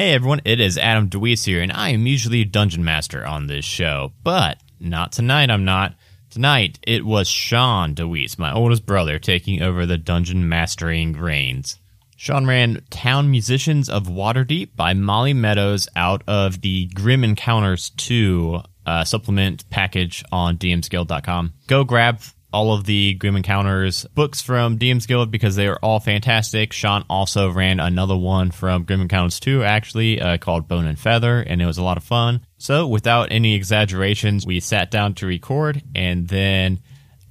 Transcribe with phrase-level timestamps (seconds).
[0.00, 3.66] Hey everyone, it is Adam DeWeese here, and I am usually Dungeon Master on this
[3.66, 5.94] show, but not tonight, I'm not.
[6.30, 11.78] Tonight, it was Sean DeWeese, my oldest brother, taking over the dungeon mastering reins.
[12.16, 18.62] Sean ran Town Musicians of Waterdeep by Molly Meadows out of the Grim Encounters 2
[18.86, 21.52] uh, supplement package on dmsguild.com.
[21.66, 22.22] Go grab
[22.52, 26.72] all of the Grim Encounters books from DM's Guild because they are all fantastic.
[26.72, 31.40] Sean also ran another one from Grim Encounters 2, actually, uh, called Bone and Feather,
[31.40, 32.40] and it was a lot of fun.
[32.58, 36.80] So, without any exaggerations, we sat down to record, and then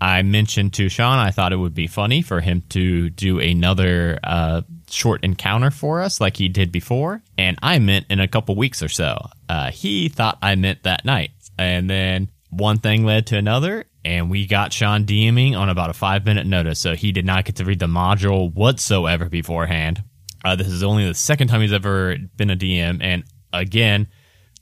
[0.02, 4.18] I mentioned to Sean I thought it would be funny for him to do another
[4.24, 8.56] uh, short encounter for us like he did before, and I meant in a couple
[8.56, 9.18] weeks or so.
[9.48, 11.32] Uh, he thought I meant that night.
[11.58, 15.94] And then one thing led to another, and we got Sean DMing on about a
[15.94, 20.04] five minute notice, so he did not get to read the module whatsoever beforehand.
[20.44, 24.08] Uh, this is only the second time he's ever been a DM, and again,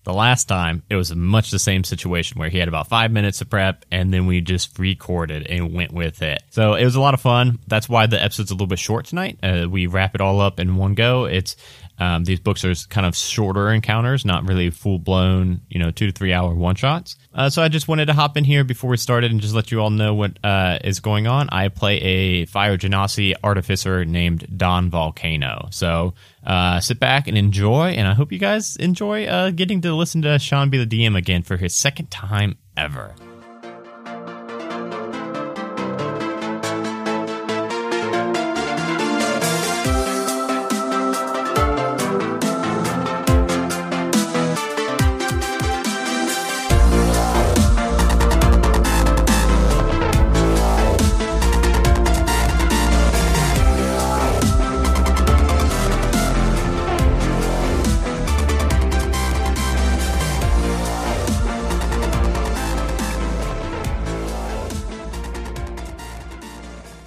[0.08, 3.40] the last time it was much the same situation where he had about five minutes
[3.40, 6.42] to prep, and then we just recorded and went with it.
[6.50, 7.60] So it was a lot of fun.
[7.68, 9.38] That's why the episode's a little bit short tonight.
[9.44, 11.26] Uh, we wrap it all up in one go.
[11.26, 11.58] It's
[12.00, 16.08] um, these books are kind of shorter encounters, not really full blown, you know, two
[16.08, 17.16] to three hour one shots.
[17.34, 19.72] Uh, so I just wanted to hop in here before we started and just let
[19.72, 21.50] you all know what uh, is going on.
[21.52, 25.70] I play a fire genasi artificer named Don Volcano.
[25.72, 26.14] So
[26.46, 30.22] uh, sit back and enjoy, and I hope you guys enjoy uh, getting to listen
[30.24, 33.16] to Sean be the DM again for his second time ever.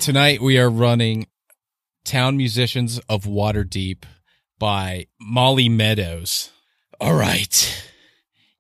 [0.01, 1.27] Tonight we are running
[2.07, 4.05] Town Musicians of Waterdeep
[4.59, 6.51] by Molly Meadows.
[6.99, 7.85] All right.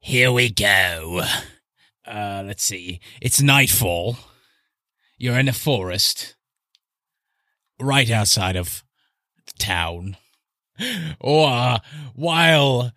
[0.01, 1.23] Here we go.
[2.07, 3.01] Uh let's see.
[3.23, 4.19] It's nightfall.
[5.17, 6.37] You're in a forest
[7.81, 8.85] right outside of
[9.47, 10.19] the town.
[11.21, 11.79] Or uh,
[12.15, 12.93] while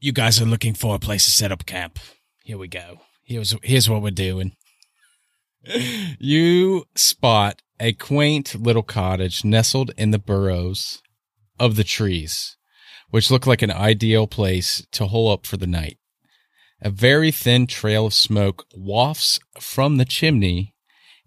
[0.00, 2.00] you guys are looking for a place to set up camp,
[2.42, 3.02] here we go.
[3.22, 4.56] Here's here's what we're doing.
[6.18, 11.02] You spot a quaint little cottage nestled in the burrows
[11.58, 12.56] of the trees,
[13.10, 15.98] which look like an ideal place to hole up for the night.
[16.80, 20.74] A very thin trail of smoke wafts from the chimney,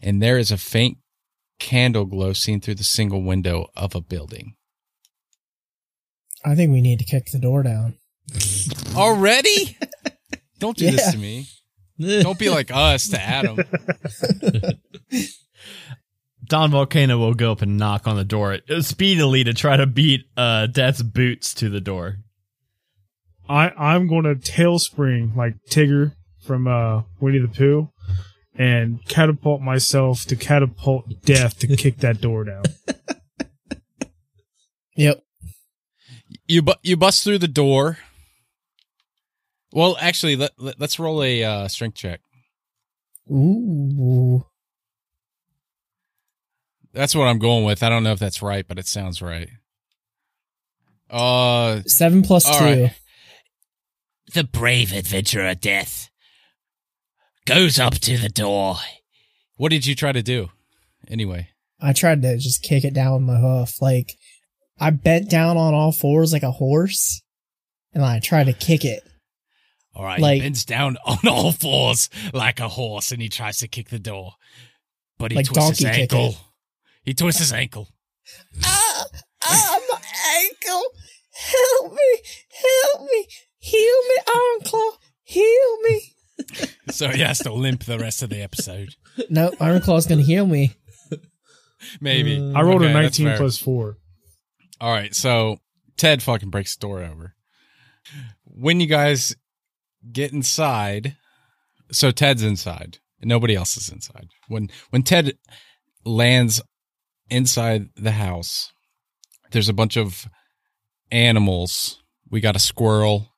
[0.01, 0.97] and there is a faint
[1.59, 4.53] candle glow seen through the single window of a building.
[6.45, 7.95] I think we need to kick the door down.
[8.95, 9.77] Already?
[10.59, 10.91] Don't do Yeah.
[10.91, 11.47] this to me.
[11.99, 13.57] Don't be like us to Adam.
[16.47, 20.25] Don Volcano will go up and knock on the door speedily to try to beat
[20.35, 22.17] uh, Death's boots to the door.
[23.49, 27.89] I I'm going to tail spring like Tigger from uh, Winnie the Pooh,
[28.55, 32.63] and catapult myself to catapult death to kick that door down.
[34.97, 35.23] Yep.
[36.47, 37.99] You bu- you bust through the door.
[39.71, 42.19] Well, actually, let, let us roll a uh, strength check.
[43.29, 44.43] Ooh.
[46.97, 47.83] That's what I'm going with.
[47.83, 49.49] I don't know if that's right, but it sounds right.
[51.11, 52.33] Uh, Seven two.
[52.59, 52.91] right.
[54.33, 56.09] the brave adventurer Death
[57.45, 58.77] goes up to the door.
[59.57, 60.49] What did you try to do?
[61.07, 61.49] Anyway,
[61.79, 63.79] I tried to just kick it down with my hoof.
[63.81, 64.13] Like
[64.79, 67.21] I bent down on all fours like a horse,
[67.93, 69.03] and I tried to kick it.
[69.95, 70.19] all right.
[70.19, 73.89] Like- he bends down on all fours like a horse, and he tries to kick
[73.89, 74.33] the door,
[75.19, 76.35] but he Like twists his donkey ankle.
[77.07, 77.11] Kicking.
[77.11, 77.87] He twists his ankle.
[78.63, 79.05] Ah,
[79.43, 80.01] ah, my
[80.43, 80.83] ankle!
[81.33, 82.21] Help me!
[82.51, 83.27] Help me!
[83.59, 84.91] Heal me, Ironclaw!
[85.23, 86.01] Heal me!
[86.91, 88.89] so he has to limp the rest of the episode.
[89.29, 90.73] No, Ironclaw's gonna heal me.
[92.01, 92.37] Maybe.
[92.55, 93.37] I rolled Okay, a that's 19 fair.
[93.37, 93.97] plus four.
[94.81, 95.57] All right, so
[95.95, 97.33] Ted fucking breaks the door over.
[98.43, 99.35] When you guys
[100.11, 101.17] get inside,
[101.91, 104.27] so Ted's inside, and nobody else is inside.
[104.47, 105.37] When when Ted
[106.05, 106.61] lands
[107.29, 108.71] inside the house,
[109.51, 110.27] there's a bunch of
[111.11, 112.01] animals.
[112.29, 113.33] We got a squirrel,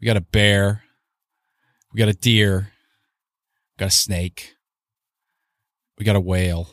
[0.00, 0.82] we got a bear,
[1.92, 2.72] we got a deer,
[3.76, 4.54] we got a snake,
[5.98, 6.68] we got a whale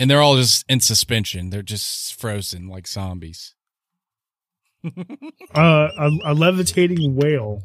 [0.00, 1.50] and they're all just in suspension.
[1.50, 3.54] They're just frozen like zombies.
[5.52, 7.62] Uh, a, a levitating whale.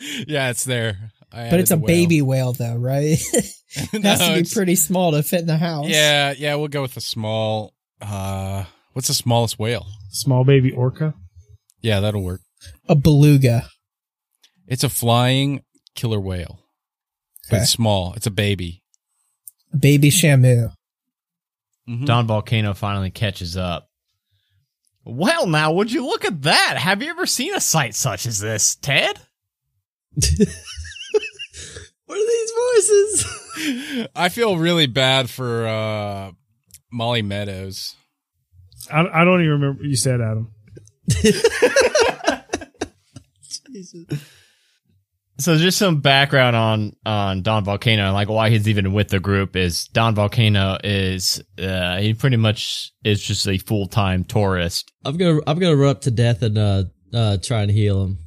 [0.26, 1.12] Yeah, it's there.
[1.32, 1.86] I But it's a added the whale.
[1.86, 3.18] baby whale, though, right?
[3.32, 5.86] it has No, to be pretty small to fit in the house.
[5.88, 7.72] Yeah, yeah, we'll go with a small.
[8.00, 9.86] Uh, what's the smallest whale?
[10.10, 11.14] Small baby orca.
[11.80, 12.40] Yeah, that'll work.
[12.88, 13.68] A beluga.
[14.66, 15.62] It's a flying
[15.94, 16.58] killer whale.
[17.48, 17.62] But Okay.
[17.62, 18.12] It's small.
[18.14, 18.82] It's a baby.
[19.76, 20.72] Baby shamu.
[21.88, 22.06] Mhm.
[22.06, 23.88] Don Volcano finally catches up.
[25.04, 26.76] Well, now, would you look at that?
[26.78, 29.18] Have you ever seen a sight such as this, Ted?
[32.10, 34.08] What are these voices?
[34.16, 36.32] I feel really bad for uh,
[36.90, 37.94] Molly Meadows.
[38.90, 40.50] I, I don't even remember what you said, Adam.
[43.72, 44.06] Jesus.
[45.38, 49.20] So just some background on on Don Volcano and like why he's even with the
[49.20, 54.90] group is Don Volcano is uh he pretty much is just a full time tourist.
[55.04, 56.84] I'm gonna I'm gonna run up to death and uh
[57.14, 58.18] uh try and heal him.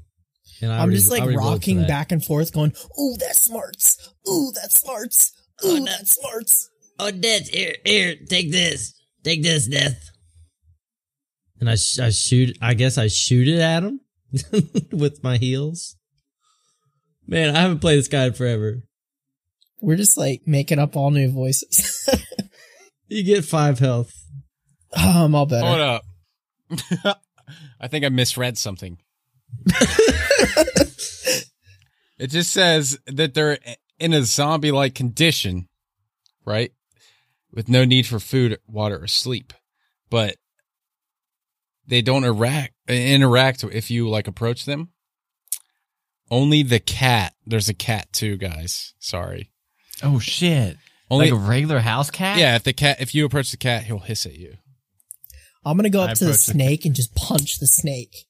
[0.64, 3.16] And I I'm already- just like already voted for rocking back and forth, going, "Ooh,
[3.20, 3.98] that smarts!
[4.30, 5.32] Ooh, that smarts!
[5.66, 5.86] Ooh, oh, no.
[5.86, 6.70] that smarts!"
[7.00, 7.50] Oh, death!
[7.50, 8.94] Here, here, take this,
[9.24, 10.10] take this, death.
[11.60, 12.58] And I, sh- I shoot.
[12.62, 14.00] I guess I shoot it at him
[14.92, 15.96] with my heels.
[17.28, 18.84] Man, I haven't played this guy in forever.
[19.82, 22.10] We're just like making up all new voices.
[23.10, 24.12] You get five health.
[24.96, 25.68] Um, oh, I'm all better.
[25.68, 27.22] Hold up.
[27.80, 28.98] I think I misread something.
[32.18, 33.58] It just says that they're
[34.00, 35.68] in a zombie like condition,
[36.46, 36.72] right?
[37.52, 39.54] With no need for food, water, or sleep.
[40.10, 40.38] But
[41.86, 44.90] they don't interact, interact if you like approach them.
[46.32, 47.34] Only the cat.
[47.46, 48.94] There's a cat too, guys.
[49.00, 49.52] Sorry.
[50.02, 50.78] Oh shit.
[51.12, 52.40] Only like a regular house cat?
[52.40, 52.56] yeah.
[52.56, 54.56] If the cat, if you approach the cat, he'll hiss at you.
[55.66, 58.26] I'm gonna go up I to the approach the- snake and just punch the snake.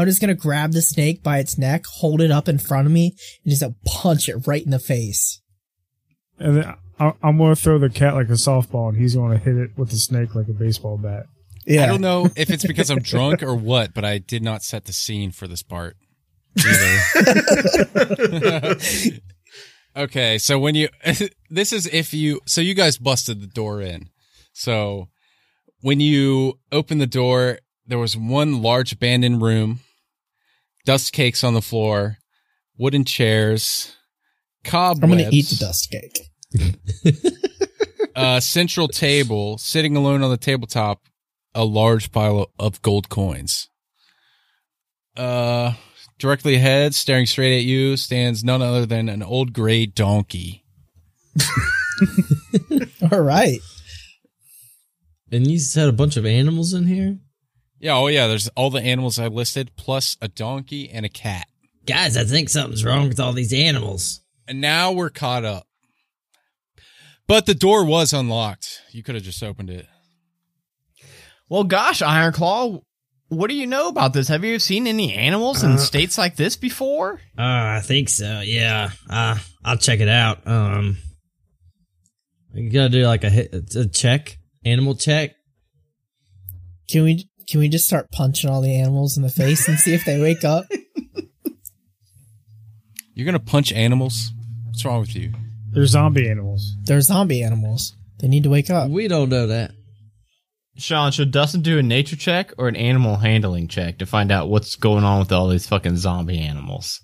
[0.00, 2.92] I'm just gonna grab the snake by its neck, hold it up in front of
[2.92, 5.40] me, and just uh, punch it right in the face.
[6.38, 9.32] And then I, I'm going to throw the cat like a softball, and he's going
[9.32, 11.24] to hit it with the snake like a baseball bat.
[11.66, 14.62] Yeah, I don't know if it's because I'm drunk or what, but I did not
[14.62, 15.96] set the scene for this part.
[19.96, 20.88] Okay, so when you
[21.50, 24.08] this is if you so you guys busted the door in.
[24.52, 25.08] So
[25.80, 29.80] when you open the door, there was one large abandoned room,
[30.84, 32.18] dust cakes on the floor,
[32.76, 33.96] wooden chairs,
[34.64, 35.02] cobwebs.
[35.02, 37.14] I'm gonna eat the dust cake.
[38.16, 41.02] uh, central table, sitting alone on the tabletop,
[41.54, 43.68] a large pile of gold coins.
[45.16, 45.74] Uh,
[46.18, 50.64] directly ahead, staring straight at you, stands none other than an old gray donkey.
[53.12, 53.60] All right.
[55.32, 57.18] And you said a bunch of animals in here?
[57.80, 61.46] Yeah, oh yeah, there's all the animals I listed, plus a donkey and a cat.
[61.86, 64.20] Guys, I think something's wrong with all these animals.
[64.46, 65.66] And now we're caught up.
[67.26, 68.82] But the door was unlocked.
[68.92, 69.86] You could have just opened it.
[71.48, 72.82] Well gosh, Ironclaw,
[73.28, 74.28] what do you know about this?
[74.28, 77.14] Have you seen any animals in Uh, states like this before?
[77.38, 78.40] Uh, I think so.
[78.40, 78.90] Yeah.
[79.08, 80.46] Uh, I'll check it out.
[80.46, 80.98] Um,
[82.52, 85.36] you gotta do like a a check, animal check.
[86.90, 89.92] Can we can we just start punching all the animals in the face and see
[89.92, 90.66] if they wake up?
[93.14, 94.32] You're gonna punch animals?
[94.66, 95.32] What's wrong with you?
[95.72, 96.76] They're zombie animals.
[96.84, 97.94] They're zombie animals.
[98.18, 98.90] They need to wake up.
[98.90, 99.72] We don't know that.
[100.76, 104.48] Sean, should Dustin do a nature check or an animal handling check to find out
[104.48, 107.00] what's going on with all these fucking zombie animals?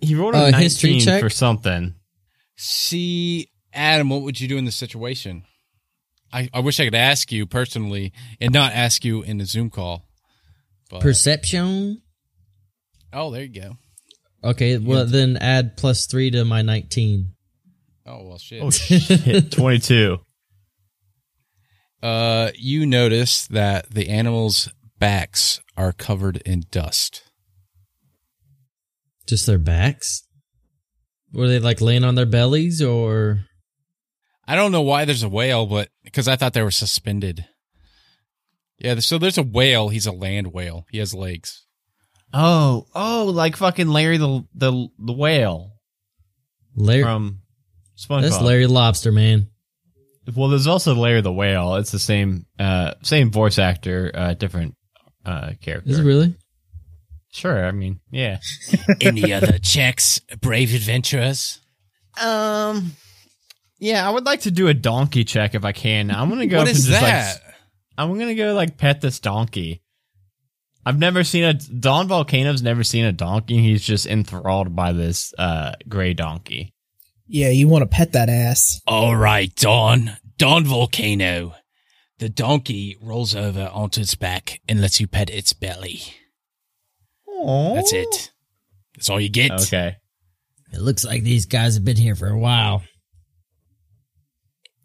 [0.00, 1.20] He rolled a Uh, 19 history check?
[1.20, 1.94] for something.
[2.56, 5.42] See, Adam, what would you do in this situation?
[6.32, 9.70] I, I wish I could ask you personally and not ask you in the Zoom
[9.70, 10.04] call.
[10.90, 12.02] But, Perception.
[13.12, 13.76] oh, there you go.
[14.42, 14.78] Okay.
[14.78, 17.32] Well, then add plus three to my 19.
[18.06, 18.62] Oh, well, shit.
[18.62, 20.18] Oh shit, 22.
[22.02, 27.22] Uh, you notice that the animals' backs are covered in dust.
[29.26, 30.24] Just their backs?
[31.32, 33.40] Were they like laying on their bellies or?
[34.46, 37.46] I don't know why there's a whale, but because I thought they were suspended.
[38.78, 39.88] Yeah, so there's a whale.
[39.88, 40.86] He's a land whale.
[40.90, 41.66] He has legs.
[42.32, 45.72] Oh, oh, like fucking Larry the the the whale
[46.74, 47.40] Larry, from
[47.96, 48.22] SpongeBob.
[48.22, 49.48] that's Larry Lobster, man.
[50.36, 51.76] Well, there's also Larry the whale.
[51.76, 54.74] It's the same uh same voice actor, uh different
[55.24, 55.90] uh character.
[55.90, 56.36] Is it really?
[57.30, 58.38] Sure, I mean, yeah.
[59.00, 61.60] Any other checks, brave adventurers?
[62.20, 62.92] Um,
[63.78, 66.10] yeah, I would like to do a donkey check if I can.
[66.10, 67.40] I'm gonna go What up is and just that?
[67.44, 67.54] like
[67.96, 69.82] I'm gonna go like pet this donkey.
[70.86, 73.58] I've never seen a Don Volcano's never seen a donkey.
[73.58, 76.74] He's just enthralled by this uh gray donkey.
[77.26, 78.80] Yeah, you want to pet that ass.
[78.86, 80.16] All right, Don.
[80.38, 81.54] Don Volcano.
[82.20, 86.00] The donkey rolls over onto its back and lets you pet its belly.
[87.26, 88.32] That's it.
[88.96, 89.52] That's all you get.
[89.52, 89.96] Okay.
[90.72, 92.82] It looks like these guys have been here for a while.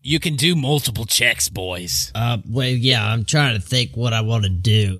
[0.05, 2.11] You can do multiple checks, boys.
[2.13, 4.99] Uh, well, yeah, I'm trying to think what I want to do.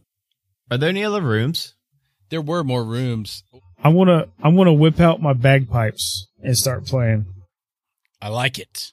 [0.72, 1.76] Are there any other rooms?
[2.30, 3.44] There were more rooms.
[3.84, 7.26] I wanna I wanna whip out my bagpipes and start playing.
[8.22, 8.92] I like it.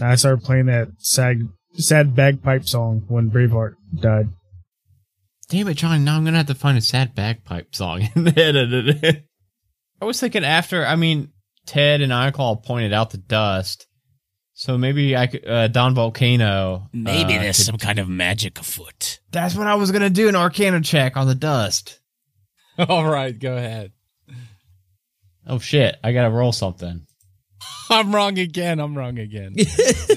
[0.00, 1.40] I started playing that sad
[1.74, 4.30] sad bagpipe song when Braveheart died.
[5.50, 6.04] Damn it, John!
[6.04, 9.26] Now I'm gonna have to find a sad bagpipe song and edit it.
[10.00, 10.86] I was thinking after.
[10.86, 11.32] I mean,
[11.66, 13.86] Ted and Iclaw pointed out the dust,
[14.60, 16.90] so maybe I could uh, Don Volcano.
[16.92, 19.20] Maybe uh, there's could- some kind of magic afoot.
[19.30, 21.98] That's what I was gonna do an Arcana check on the dust.
[22.78, 23.92] All right, go ahead.
[25.46, 25.96] Oh shit!
[26.04, 27.06] I gotta roll something.
[27.90, 28.80] I'm wrong again.
[28.80, 29.54] I'm wrong again.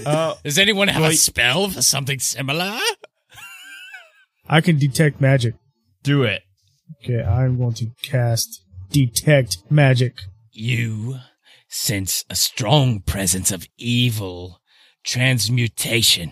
[0.05, 2.77] Oh, Does anyone have a spell for something similar?
[4.49, 5.55] I can detect magic.
[6.03, 6.41] do it.
[7.01, 10.15] Okay, I'm going to cast detect magic.
[10.51, 11.15] You
[11.73, 14.61] sense a strong presence of evil,
[15.03, 16.31] transmutation,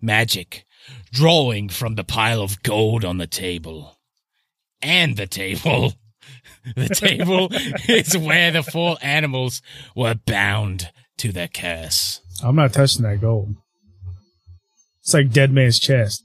[0.00, 0.64] magic,
[1.10, 3.98] drawing from the pile of gold on the table.
[4.80, 5.94] And the table.
[6.76, 7.48] The table
[7.88, 9.62] is where the four animals
[9.96, 12.20] were bound to their curse.
[12.40, 13.56] I'm not touching that gold.
[15.00, 16.24] It's like dead man's chest.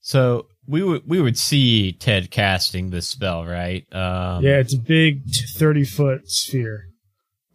[0.00, 3.84] So we would we would see Ted casting this spell, right?
[3.92, 5.22] Um, yeah, it's a big
[5.56, 6.86] thirty foot sphere.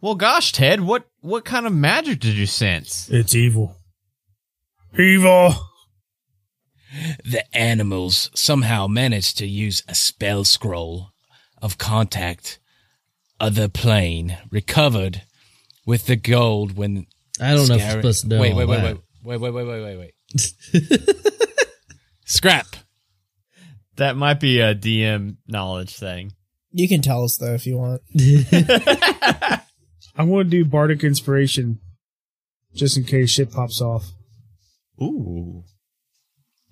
[0.02, 3.08] Well, gosh, Ted, what what kind of magic did you sense?
[3.08, 3.76] It's evil.
[4.98, 5.54] Evil.
[7.24, 11.12] The animals somehow managed to use a spell scroll
[11.62, 12.58] of contact
[13.38, 15.22] other plane recovered
[15.86, 17.06] with the gold when
[17.40, 18.40] I don't know if you're supposed to know.
[18.40, 21.00] wait, wait, wait, wait, wait, wait, wait, wait, wait, wait.
[22.24, 22.66] Scrap.
[23.96, 26.32] That might be a DM knowledge thing.
[26.72, 28.02] You can tell us though if you want.
[30.16, 31.80] I'm going to do bardic inspiration,
[32.74, 34.10] just in case shit pops off.
[35.00, 35.64] Ooh.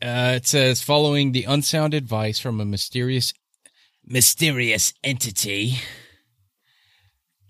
[0.02, 3.34] Uh, it says following the unsound advice from a mysterious,
[4.04, 5.78] mysterious entity,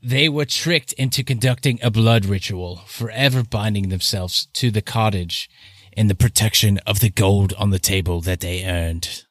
[0.02, 5.48] they were tricked into conducting a blood ritual, forever binding themselves to the cottage
[5.92, 9.24] in the protection of the gold on the table that they earned.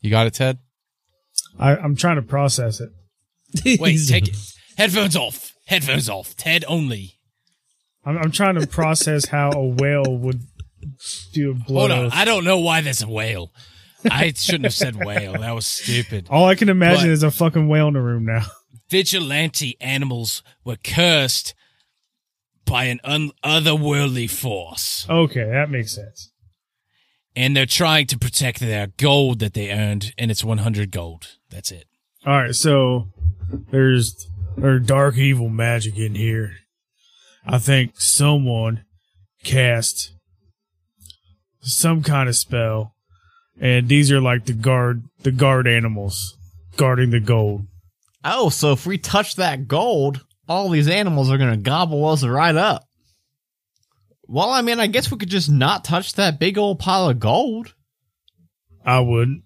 [0.00, 0.58] You got it, Ted?
[1.58, 3.80] I, I'm trying to process it.
[3.80, 4.36] Wait, take it.
[4.76, 5.51] Headphones off.
[5.72, 6.36] Headphones off.
[6.36, 7.14] Ted only.
[8.04, 10.42] I'm, I'm trying to process how a whale would
[11.32, 12.10] do a blood Hold on.
[12.12, 13.52] I don't know why there's a whale.
[14.10, 15.32] I shouldn't have said whale.
[15.34, 16.26] That was stupid.
[16.28, 18.42] All I can imagine But- is a fucking whale in the room now.
[18.90, 21.54] vigilante animals were cursed
[22.66, 26.30] by an un- otherworldly force, Okay, that makes sense.
[27.34, 31.36] and they're trying to protect their gold that they earned, and it's 100 gold.
[31.50, 31.86] That's it.
[32.26, 33.08] All right, so
[33.70, 36.52] there's there's dark evil magic in here.
[37.46, 38.84] I think someone
[39.42, 40.12] cast
[41.60, 42.94] some kind of spell,
[43.60, 46.36] and these are like the guard the guard animals
[46.76, 47.66] guarding the gold.
[48.24, 52.54] Oh, so if we touch that gold, all these animals are gonna gobble us right
[52.54, 52.84] up.
[54.26, 57.18] Well, I mean, I guess we could just not touch that big old pile of
[57.18, 57.74] gold.
[58.84, 59.42] I wouldn't.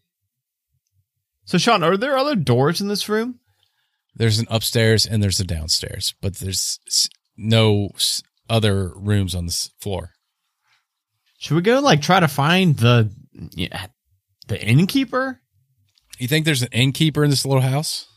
[1.44, 3.40] So, Sean, are there other doors in this room?
[4.16, 6.78] There's an upstairs and there's a downstairs, but there's
[7.36, 7.90] no
[8.48, 10.12] other rooms on this floor.
[11.38, 13.12] Should we go like try to find the
[13.52, 13.86] yeah,
[14.48, 15.40] the innkeeper?
[16.18, 18.06] You think there's an innkeeper in this little house?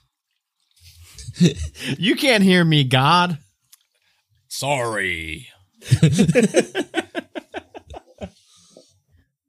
[1.98, 3.38] You can't hear me, God.
[4.48, 5.48] Sorry.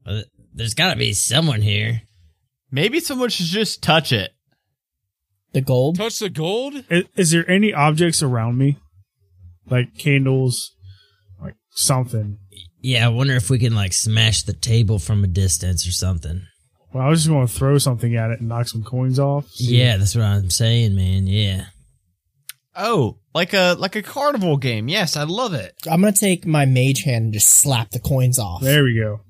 [0.07, 0.23] Uh,
[0.55, 2.03] There's got to be someone here.
[2.73, 4.33] Maybe someone should just touch it.
[5.53, 5.97] The gold.
[5.97, 6.85] Touch the gold?
[6.91, 8.79] Is, is there any objects around me,
[9.69, 10.75] like candles,
[11.43, 12.39] like something?
[12.81, 16.43] Yeah, I wonder if we can like smash the table from a distance or something.
[16.93, 19.49] Well, I was just going to throw something at it and knock some coins off.
[19.51, 21.27] See- Yeah, that's what I'm saying, man.
[21.27, 21.67] Yeah.
[22.77, 24.89] Oh, like a like a carnival game.
[24.89, 25.75] Yes, I love it.
[25.91, 28.63] I'm gonna take my mage hand and just slap the coins off.
[28.63, 29.21] There we go.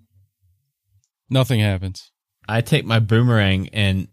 [1.30, 2.12] Nothing happens.
[2.48, 4.08] I take my boomerang and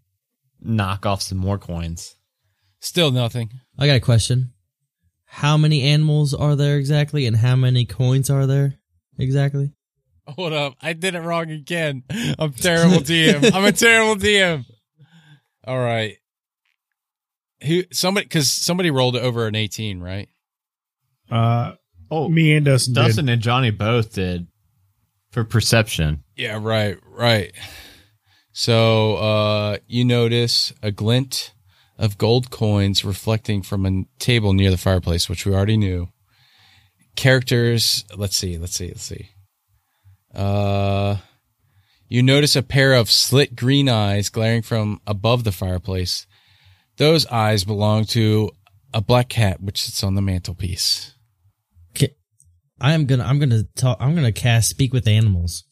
[0.60, 2.14] knock off some more coins.
[2.80, 3.50] Still nothing.
[3.78, 4.52] I got a question.
[5.24, 8.74] How many animals are there exactly, and how many coins are there
[9.18, 9.72] exactly?
[10.28, 10.74] Hold up.
[10.80, 12.02] I did it wrong again.
[12.38, 13.52] I'm terrible DM.
[13.54, 14.64] I'm a terrible DM.
[15.66, 16.16] All right.
[17.66, 20.28] Who somebody cuz somebody rolled over an 18, right?
[21.30, 21.72] Uh,
[22.10, 23.00] Oh, me and Dustin, did.
[23.02, 24.46] Dustin and Johnny both did
[25.30, 26.24] for perception.
[26.36, 27.52] Yeah, right, right.
[28.58, 31.54] So, uh you notice a glint
[31.96, 36.08] of gold coins reflecting from a table near the fireplace, which we already knew.
[37.14, 39.28] Characters, let's see, let's see, let's see.
[40.34, 41.18] Uh
[42.08, 46.26] you notice a pair of slit green eyes glaring from above the fireplace.
[46.96, 48.50] Those eyes belong to
[48.92, 51.14] a black cat which sits on the mantelpiece.
[52.80, 55.62] I am gonna I'm gonna talk I'm gonna cast speak with animals.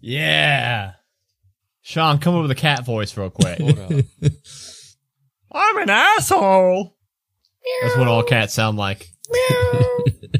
[0.00, 0.92] Yeah.
[1.86, 3.60] Sean, come up with a cat voice real quick.
[5.52, 6.96] I'm an asshole.
[7.82, 9.06] That's what all cats sound like.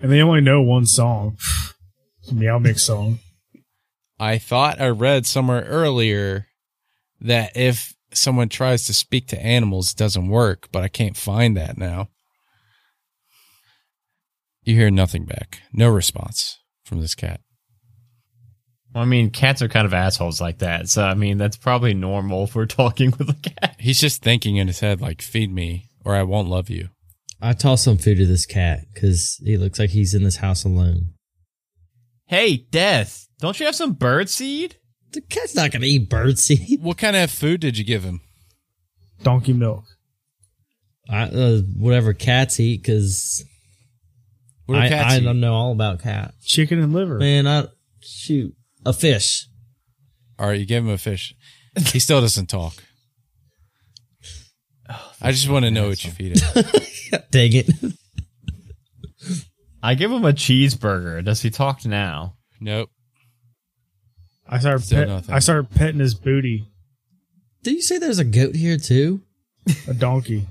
[0.00, 1.36] and they only know one song.
[2.32, 3.18] Meow Mix song.
[4.18, 6.46] I thought I read somewhere earlier
[7.20, 11.58] that if someone tries to speak to animals, it doesn't work, but I can't find
[11.58, 12.08] that now.
[14.62, 15.60] You hear nothing back.
[15.74, 17.42] No response from this cat.
[18.96, 20.88] Well, I mean, cats are kind of assholes like that.
[20.88, 23.76] So, I mean, that's probably normal if we're talking with a cat.
[23.78, 26.88] He's just thinking in his head, like, feed me or I won't love you.
[27.38, 30.64] I toss some food to this cat because he looks like he's in this house
[30.64, 31.10] alone.
[32.24, 34.76] Hey, Death, don't you have some bird seed?
[35.12, 36.80] The cat's not gonna eat bird seed.
[36.82, 38.22] What kind of food did you give him?
[39.22, 39.84] Donkey milk.
[41.06, 43.44] I, uh, whatever cats eat because
[44.64, 45.24] What do I, cats I eat?
[45.24, 46.42] don't know all about cats.
[46.46, 47.18] Chicken and liver.
[47.18, 47.66] Man, I
[48.00, 48.54] shoot
[48.86, 49.46] a fish.
[50.38, 51.34] All right, you give him a fish.
[51.92, 52.74] He still doesn't talk.
[54.88, 56.64] Oh, I just want to know what you feed him.
[57.30, 57.70] Dang it!
[59.82, 61.24] I give him a cheeseburger.
[61.24, 62.36] Does he talk now?
[62.60, 62.90] Nope.
[64.48, 65.34] I started Still pet, nothing.
[65.34, 66.68] I started petting his booty.
[67.62, 69.22] Did you say there's a goat here too?
[69.88, 70.46] A donkey.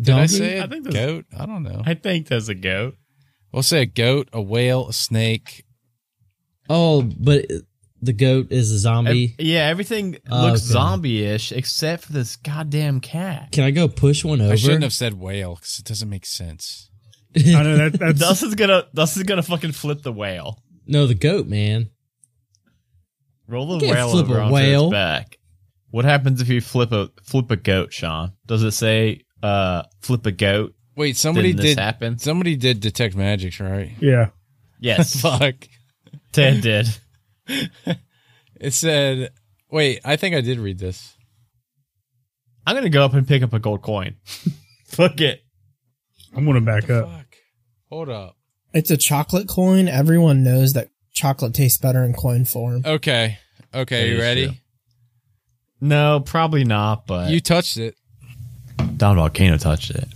[0.00, 0.34] Did I Donkey?
[0.34, 1.24] say a I think there's- goat?
[1.36, 1.82] I don't know.
[1.84, 2.94] I think there's a goat.
[3.52, 5.64] We'll say a goat, a whale, a snake.
[6.68, 7.46] Oh, but
[8.02, 9.34] the goat is a zombie.
[9.38, 10.72] Ev- yeah, everything Oh, looks okay.
[10.72, 13.50] zombie-ish except for this goddamn cat.
[13.52, 14.52] Can I go push one over?
[14.52, 16.90] I shouldn't have said whale because it doesn't make sense.
[17.36, 20.62] I know that that's Dustin's gonna Dustin's gonna fucking flip the whale.
[20.86, 21.90] no, the goat, man.
[23.46, 24.84] Roll the whale flip over a onto whale.
[24.86, 25.38] its back.
[25.90, 28.32] What happens if you flip a flip a goat, Sean?
[28.46, 30.74] Does it say uh flip a goat?
[30.96, 31.78] Wait, somebody Didn't this did.
[31.80, 32.18] happen?
[32.18, 33.92] Somebody did detect magics, right?
[34.00, 34.30] yeah.
[34.80, 35.54] Yes, Fuck.
[36.32, 36.88] Ted did.
[38.60, 39.30] It said.
[39.70, 41.14] Wait, I think I did read this.
[42.66, 44.16] I'm gonna go up and pick up a gold coin.
[44.86, 45.42] Fuck it.
[46.36, 47.08] I'm gonna back up.
[47.08, 47.26] Fuck.
[47.88, 48.36] Hold up.
[48.74, 49.86] It's a chocolate coin.
[49.86, 52.82] Everyone knows that chocolate tastes better in coin form.
[52.84, 53.38] Okay.
[53.72, 54.46] Okay, That you ready?
[54.48, 54.56] true.
[55.80, 57.06] No, probably not.
[57.06, 57.94] But You touched it.
[58.96, 60.08] Don Volcano touched it.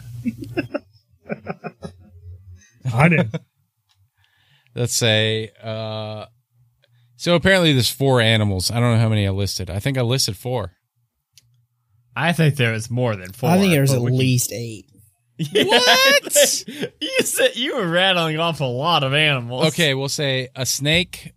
[2.92, 3.34] I didn't.
[4.74, 5.50] Let's say.
[5.62, 6.26] uh
[7.16, 8.70] So apparently there's four animals.
[8.70, 9.70] I don't know how many I listed.
[9.70, 10.72] I think I listed four.
[12.14, 13.48] I think there was more than four.
[13.50, 14.86] I think there's but at we can- least eight.
[15.52, 16.64] What?
[17.00, 19.66] you said you were rattling off a lot of animals.
[19.68, 21.32] Okay, we'll say a snake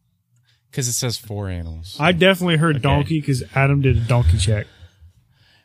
[0.69, 1.95] because it says four animals.
[1.99, 2.83] I definitely heard Okay.
[2.83, 4.67] donkey because Adam did a donkey check.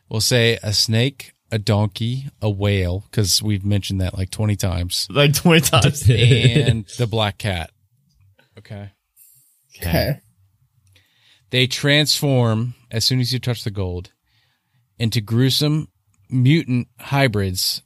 [0.09, 5.07] We'll say a snake, a donkey, a whale because we've mentioned that like 20 times,
[5.09, 6.01] like twenty times.
[6.09, 7.71] and the black cat.
[8.57, 8.91] Okay.
[9.77, 10.19] Okay.
[11.49, 14.11] They transform as soon as you touch the gold
[14.97, 15.87] into gruesome
[16.29, 17.81] mutant hybrids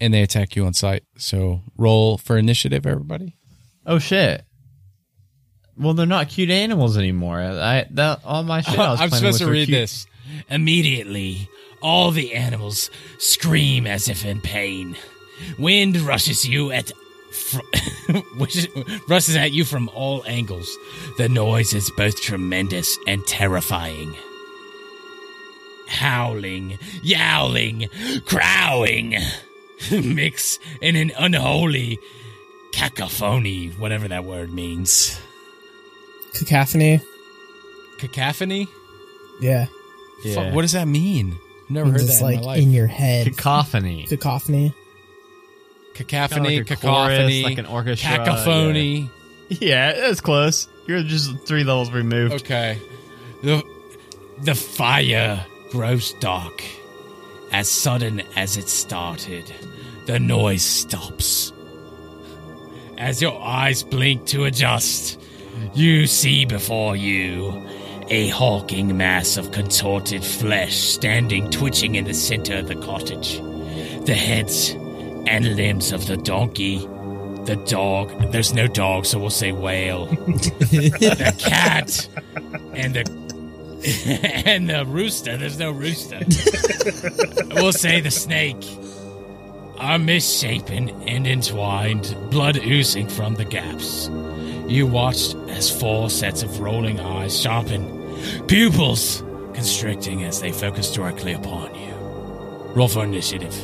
[0.00, 1.04] and they attack you on sight.
[1.16, 3.36] So roll for initiative, everybody.
[3.86, 4.44] Oh shit.
[5.76, 7.40] Well, they're not cute animals anymore.
[7.40, 8.78] I that all my shit.
[8.78, 9.78] I was I'm planning supposed with to read cute.
[9.78, 10.06] this.
[10.48, 11.48] Immediately,
[11.82, 14.96] all the animals scream as if in pain.
[15.58, 16.92] Wind rushes you at
[17.32, 17.60] fr-
[18.36, 18.68] which
[19.08, 20.76] rushes at you from all angles.
[21.18, 24.14] The noise is both tremendous and terrifying.
[25.88, 27.88] Howling, yowling,
[28.24, 29.16] crowing
[29.90, 31.98] mix in an unholy
[32.72, 35.20] cacophony, whatever that word means.
[36.34, 37.00] Cacophony.
[37.98, 38.68] Cacophony?
[39.40, 39.66] Yeah.
[40.24, 40.34] Yeah.
[40.34, 41.36] Fuck, what does that mean?
[41.64, 42.62] I've never heard It's that like in my life.
[42.62, 43.26] in your head.
[43.26, 44.06] Cacophony.
[44.06, 44.74] Cacophony.
[45.94, 49.10] Cacophony, Kinda like a cacophony, chorus, like an orchestra, cacophony.
[49.48, 50.66] Yeah, that's close.
[50.86, 52.32] You're just three levels removed.
[52.34, 52.78] Okay.
[53.42, 53.62] The,
[54.40, 56.62] the fire grows dark.
[57.52, 59.52] As sudden as it started,
[60.06, 61.52] the noise stops.
[62.96, 65.20] As your eyes blink to adjust,
[65.74, 67.50] you see before you
[68.08, 73.38] a hulking mass of contorted flesh standing twitching in the center of the cottage.
[74.06, 74.70] The heads
[75.26, 76.78] and limbs of the donkey,
[77.44, 82.08] the dog, there's no dog, so we'll say whale, the cat,
[82.74, 83.22] and the
[84.46, 86.20] and the rooster, there's no rooster.
[87.54, 88.64] we'll say the snake
[89.78, 94.08] are misshapen and entwined, blood oozing from the gaps.
[94.72, 97.84] You watched as four sets of rolling eyes sharpen,
[98.46, 101.92] pupils constricting as they focus directly upon you.
[102.74, 103.54] Roll for initiative.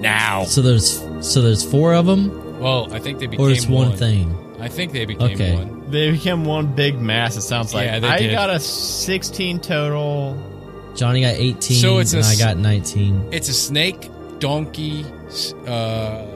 [0.00, 0.42] Now.
[0.44, 3.92] So there's so there's four of them, Well, I think they became or it's one,
[3.96, 4.36] thing.
[4.60, 5.54] I think they became Okay.
[5.54, 5.84] one.
[5.90, 7.36] They became one big mass.
[7.36, 8.32] It sounds like Yeah, they I did.
[8.32, 10.36] got a sixteen total.
[10.96, 13.28] Johnny got 18, So it's a and I s- got 19.
[13.30, 16.31] It's a snake, donkey, uh, what the fuck?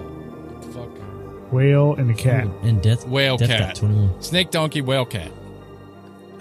[1.53, 2.47] Whale and a cat.
[2.63, 3.77] And Death Whale Death cat.
[3.77, 4.23] 21.
[4.23, 5.31] Snake, donkey, whale cat.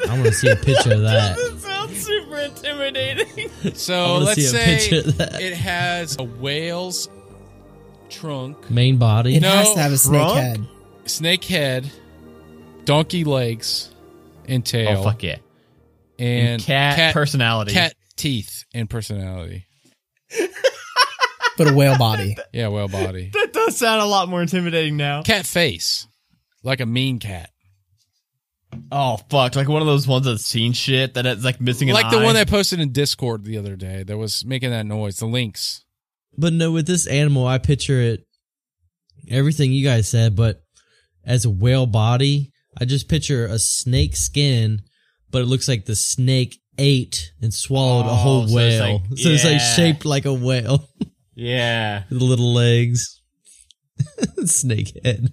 [0.10, 1.38] I want to see a picture of that.
[1.56, 3.50] That sounds super intimidating.
[3.76, 5.41] So let's see a say picture of that.
[5.41, 7.10] it has a whale's
[8.10, 9.36] trunk, Main body.
[9.38, 10.38] It No, has to have a snake trunk?
[10.39, 10.68] head.
[11.06, 11.91] snake head,
[12.86, 13.94] donkey legs,
[14.48, 15.38] and tail, Oh fuck yeah!
[16.20, 17.72] and cat, personality.
[17.74, 19.65] cat teeth and personality.
[21.58, 22.36] But a whale body.
[22.54, 25.22] Yeah, whale body, That does sound a lot more intimidating now.
[25.24, 26.08] cat face,
[26.63, 27.50] like a mean cat,
[28.91, 29.56] Oh fuck!
[29.56, 32.18] Like one of those ones that's seen shit that it's like missing an like the
[32.20, 32.24] eye.
[32.26, 35.18] one I posted in Discord the other day that was making that noise.
[35.18, 35.84] The lynx.
[36.38, 38.26] But no, with this animal, I picture it
[39.30, 40.62] everything you guys said, but
[41.24, 44.82] as a whale body, I just picture a snake skin,
[45.32, 48.94] but it looks like the snake ate and swallowed a Oh, whole so it's whale.
[49.10, 50.89] like- so it's like shaped like a whale
[51.36, 52.04] yeah.
[52.10, 53.21] with little legs.
[54.45, 55.32] snake head.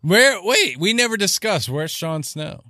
[0.00, 0.42] Where?
[0.42, 1.68] Wait, we never discussed.
[1.68, 2.62] Where's Sean Snow?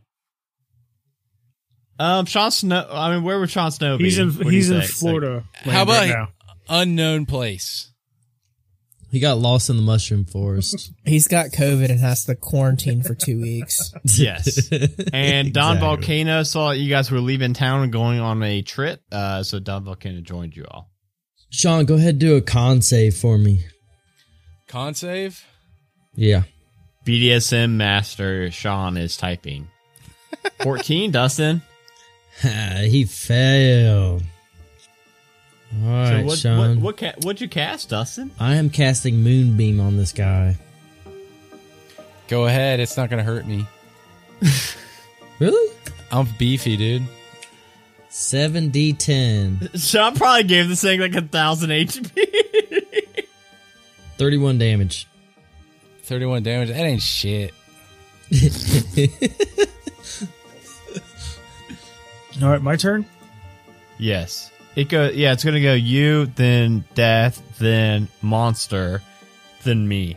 [1.99, 2.87] Um, Sean Snow.
[2.91, 4.05] I mean, where would Sean Snow be?
[4.05, 4.91] He's in What he's in think?
[4.91, 5.45] Florida.
[5.55, 6.29] How about right
[6.69, 7.87] unknown place?
[9.11, 10.93] He got lost in the mushroom forest.
[11.05, 13.93] He's got COVID and has to quarantine for two weeks.
[14.05, 14.71] Yes.
[15.13, 15.81] And Don Exactly.
[15.81, 19.03] Volcano saw you guys were leaving town and going on a trip.
[19.11, 20.93] Uh, so Don Volcano joined you all.
[21.51, 23.65] Sean, go ahead and do a con save for me.
[24.69, 25.45] Con save.
[26.15, 26.43] Yeah.
[27.05, 29.69] BDSM master Sean is typing.
[30.63, 31.63] 14, Dustin.
[32.45, 34.23] Ah, he failed.
[35.83, 36.59] All right, so what, Sean.
[36.59, 38.31] what, what ca- what'd you cast, Dustin?
[38.41, 40.57] I am casting Moonbeam on this guy.
[42.29, 42.81] Go ahead.
[42.81, 43.67] It's not gonna hurt me.
[45.41, 45.73] Really?
[46.13, 47.03] I'm beefy, dude.
[48.11, 49.89] 7d10.
[49.91, 53.25] Sean probably gave this thing like a thousand HP.
[54.19, 55.07] 31 damage.
[56.03, 56.69] 31 damage.
[56.69, 57.55] That ain't shit.
[62.43, 63.05] All right, my turn.
[63.99, 64.51] yes.
[64.77, 69.03] It go yeah, it's gonna go you, then death, then monster,
[69.65, 70.17] then me.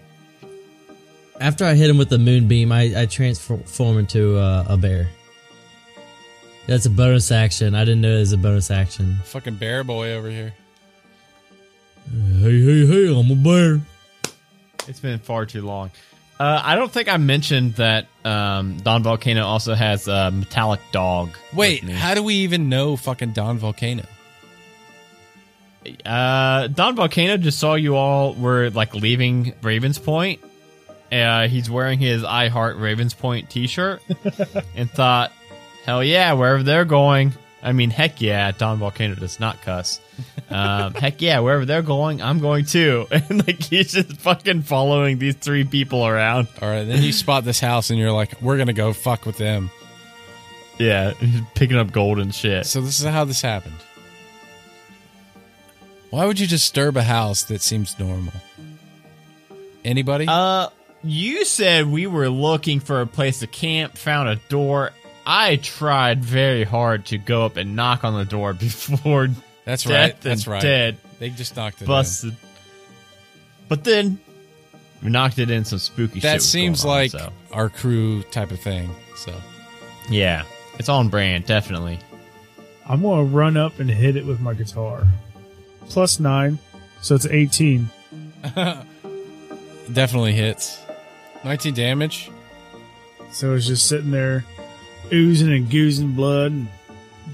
[1.41, 5.09] After I hit him with the Moonbeam, I, I transform into uh, a bear.
[6.67, 7.75] That's a bonus action.
[7.75, 9.17] I didn't know it was a bonus action.
[9.25, 10.53] Fucking bear boy over here.
[12.11, 13.81] Hey, hey, hey, I'm a bear.
[14.87, 15.91] It's been far too long.
[16.39, 21.29] Uh, I don't think I mentioned that um, Don Volcano also has a metallic dog.
[21.53, 21.93] Wait, me.
[21.93, 24.03] how do we even know fucking Don Volcano?
[26.05, 30.41] Uh, Don Volcano just saw you all were like leaving Ravens Point.
[31.11, 34.01] Uh, he's wearing his I Heart Ravens Point T-shirt,
[34.75, 35.31] and thought,
[35.85, 39.99] "Hell yeah, wherever they're going." I mean, heck yeah, Don Volcano does not cuss.
[40.49, 43.07] Um, heck yeah, wherever they're going, I'm going too.
[43.11, 46.47] And like he's just fucking following these three people around.
[46.61, 49.37] All right, then you spot this house and you're like, we're gonna go fuck with
[49.37, 49.71] them.
[50.77, 52.67] Yeah, he's picking up gold and shit.
[52.67, 53.77] So this is how this happened.
[56.11, 58.33] Why would you disturb a house that seems normal?
[59.83, 60.25] Anybody?
[60.27, 60.69] Uh,
[61.03, 64.91] you said we were looking for a place to camp, found a door.
[65.25, 69.29] I tried very hard to go up and knock on the door before
[69.65, 70.11] That's death right.
[70.13, 70.61] and That's right.
[70.61, 71.81] dead They just knocked it.
[71.83, 71.87] in.
[71.87, 72.35] busted.
[73.69, 74.19] But then
[75.01, 76.23] we knocked it in some spooky shit.
[76.23, 77.29] That seems going on, like so.
[77.51, 78.89] our crew type of thing.
[79.15, 79.33] So
[80.09, 80.43] yeah,
[80.79, 81.99] it's on brand, definitely.
[82.87, 85.07] I'm gonna run up and hit it with my guitar.
[85.87, 86.59] Plus nine,
[87.01, 87.89] so it's eighteen.
[89.91, 90.79] definitely hits.
[91.43, 92.29] 19 damage.
[93.31, 94.45] So it's just sitting there,
[95.11, 96.51] oozing and goozing blood.
[96.51, 96.67] And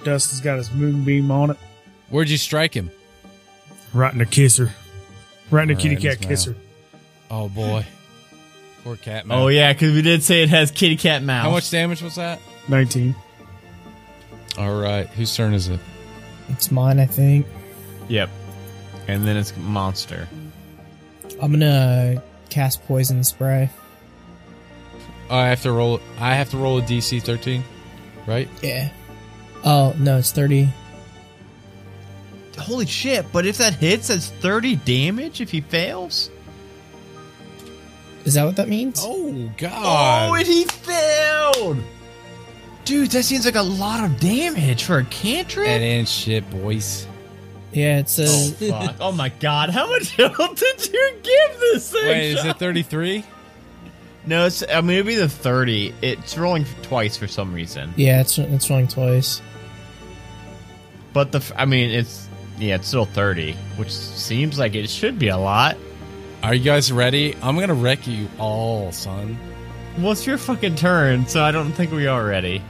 [0.03, 1.57] Dustin's got his moonbeam on it,
[2.09, 2.89] Where'd you strike him?
[3.93, 4.71] right in the kisser,
[5.51, 6.55] right in the Right kitty cat kisser.
[7.31, 7.85] Oh boy.
[8.83, 9.39] Poor cat mouth.
[9.39, 11.43] Oh yeah, because we did say it has kitty cat mouth.
[11.43, 12.39] How much damage was that?
[12.69, 13.13] 19.
[14.57, 15.07] All right.
[15.09, 15.79] Whose turn is it?
[16.49, 17.45] It's mine, I think.
[18.07, 18.29] Yep.
[19.07, 20.27] And then it's monster.
[21.41, 23.69] I'm gonna cast poison spray.
[25.29, 25.99] Oh, I have to roll.
[26.19, 27.63] I have to roll a DC 13,
[28.25, 28.49] right?
[28.61, 28.89] Yeah.
[29.63, 30.69] Oh no, it's thirty.
[32.57, 33.31] Holy shit!
[33.31, 36.29] But if that hits, that's thirty damage if he fails.
[38.25, 39.01] Is that what that means?
[39.03, 40.29] Oh, oh God!
[40.29, 41.77] Oh, and he failed.
[42.85, 45.67] Dude, that seems like a lot of damage for a cantrip.
[45.67, 47.07] That ain't shit, boys.
[47.71, 48.95] Yeah, it says oh, Fuck.
[48.99, 52.07] oh my god, how much health did you give this thing?
[52.07, 53.23] Wait, is it 33?
[54.29, 54.63] No, it's.
[54.71, 55.91] I mean, it'd be the thirty.
[56.03, 57.91] It's rolling twice for some reason.
[57.97, 59.41] yeah, it's it's rolling twice.
[61.13, 61.43] But the.
[61.57, 62.29] I mean, it's.
[62.59, 65.77] Yeah, it's still thirty, which seems like it should be a lot.
[66.43, 67.35] Are you guys ready?
[67.41, 69.35] I'm gonna wreck you all, son.
[69.97, 72.61] Well, it's your fucking turn, so I don't think we are ready.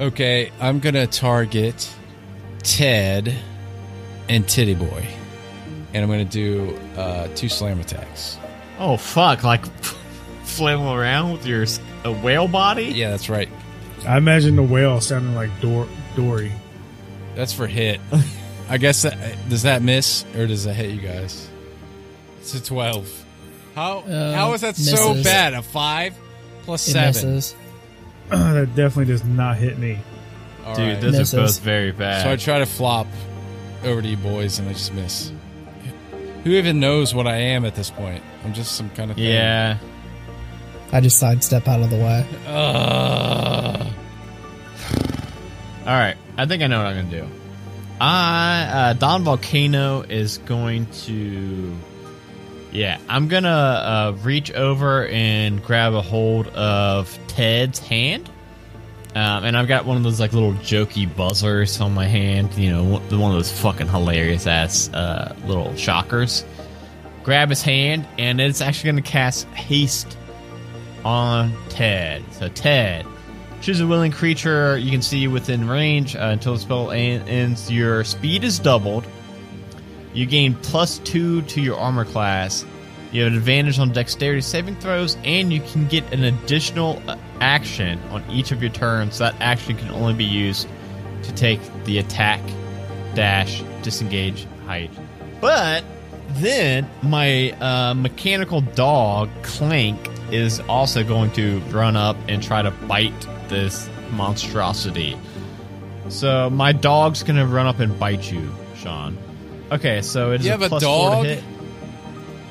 [0.00, 1.92] Okay, I'm gonna target
[2.62, 3.34] Ted
[4.30, 5.06] and Titty Boy,
[5.92, 8.38] and I'm gonna do uh, two slam attacks.
[8.78, 9.44] Oh fuck!
[9.44, 9.64] Like
[10.56, 12.84] flail around with your s- a whale body.
[12.86, 13.48] Yeah, that's right.
[14.06, 16.52] I imagine the whale sounding like Dor- Dory.
[17.34, 18.00] That's for hit.
[18.68, 19.16] I guess that
[19.48, 21.48] does that miss or does that hit you guys?
[22.40, 23.08] It's a twelve.
[23.74, 25.54] How Uh, how is that so bad?
[25.54, 26.14] A five
[26.62, 27.34] plus It seven.
[27.34, 27.54] misses.
[28.30, 29.98] that definitely does not hit me.
[30.64, 31.00] All Dude, right.
[31.00, 31.34] those Misses.
[31.34, 32.24] are both very bad.
[32.24, 33.06] So I try to flop
[33.84, 35.30] over to you boys, and I just miss.
[36.42, 38.22] Who even knows what I am at this point?
[38.44, 39.26] I'm just some kind of thing.
[39.26, 39.78] yeah.
[40.92, 42.26] I just sidestep out of the way.
[42.46, 43.86] Ugh.
[45.86, 47.28] All right, I think I know what I'm gonna do.
[48.00, 51.74] I uh, Don Volcano is going to,
[52.72, 58.28] yeah, I'm gonna uh, reach over and grab a hold of Ted's hand,
[59.14, 62.52] um, and I've got one of those like little jokey buzzers on my hand.
[62.54, 66.44] You know, one one of those fucking hilarious ass uh, little shockers.
[67.22, 70.16] Grab his hand, and it's actually gonna cast haste
[71.06, 72.24] on Ted.
[72.32, 73.06] So Ted,
[73.60, 77.70] choose a willing creature you can see within range uh, until the spell ends.
[77.70, 79.06] Your speed is doubled.
[80.12, 82.66] You gain plus two to your armor class.
[83.12, 87.16] You have an advantage on dexterity saving throws, and you can get an additional uh,
[87.40, 89.18] action on each of your turns.
[89.18, 90.66] That action can only be used
[91.22, 92.40] to take the attack,
[93.14, 94.90] dash, disengage, hide.
[95.40, 95.84] But
[96.30, 102.70] then my uh, mechanical dog Clank is also going to run up and try to
[102.70, 105.16] bite this monstrosity.
[106.08, 109.18] So my dog's gonna run up and bite you, Sean.
[109.72, 111.24] Okay, so it's You a have a plus four to dog?
[111.26, 111.44] hit.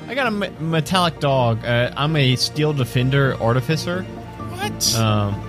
[0.08, 1.64] I got a me- metallic dog.
[1.64, 4.02] Uh, I'm a steel defender artificer.
[4.02, 4.96] What?
[4.96, 5.42] Um,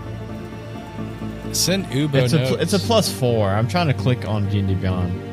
[1.54, 3.50] Send Ubo it's a it's a plus four.
[3.50, 5.24] I'm trying to click on D&D Beyond.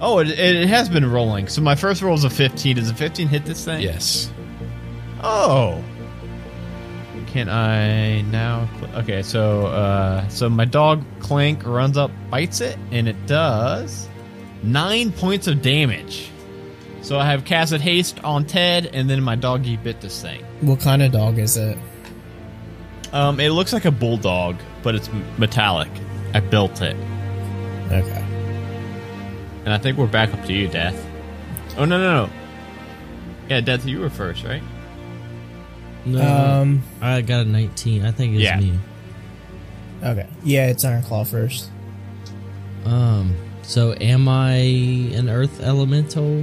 [0.00, 1.48] Oh, it, it has been rolling.
[1.48, 2.76] So my first roll is a 15.
[2.76, 3.82] Does a 15 hit this thing?
[3.82, 4.30] Yes.
[5.22, 5.82] Oh.
[7.32, 8.68] Can I now?
[8.94, 14.08] Okay, so uh, so my dog Clank runs up, bites it, and it does
[14.64, 16.28] nine points of damage.
[17.02, 20.44] So I have casted haste on Ted, and then my doggy bit this thing.
[20.60, 21.78] What kind of dog is it?
[23.12, 25.88] Um, it looks like a bulldog, but it's metallic.
[26.34, 26.96] I built it,
[27.92, 28.24] Okay.
[29.64, 30.96] and I think we're back up to you, Death.
[31.78, 32.32] Oh no no no!
[33.48, 34.62] Yeah, Death, you were first, right?
[36.06, 36.22] No,
[36.62, 36.82] Um.
[37.00, 38.04] I got a 19.
[38.04, 38.58] I think it's Yeah.
[38.60, 38.78] me.
[40.02, 40.26] Okay.
[40.44, 41.68] Yeah, it's Ironclaw first.
[42.84, 43.34] Um.
[43.62, 46.42] So am I an Earth Elemental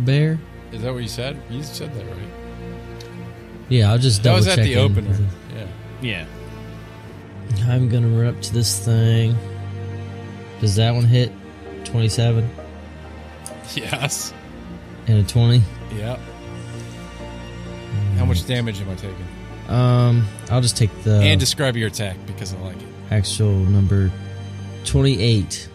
[0.00, 0.38] bear?
[0.72, 1.36] Is that what you said?
[1.50, 2.16] You said that right.
[3.68, 4.56] Yeah, I'll just double check.
[4.56, 5.14] That double was at the in.
[5.18, 5.28] opener.
[6.02, 6.24] Yeah.
[7.60, 7.68] Yeah.
[7.72, 9.36] I'm gonna run up to this thing.
[10.60, 11.32] Does that one hit?
[11.84, 12.48] 27
[13.74, 14.32] Yes.
[15.08, 15.62] and a 20.
[15.98, 16.16] Yeah.
[18.20, 19.26] How much damage am I taking?
[19.68, 22.88] Um, I'll just take the and describe your attack because I like it.
[23.10, 24.10] actual number
[24.84, 25.68] 28.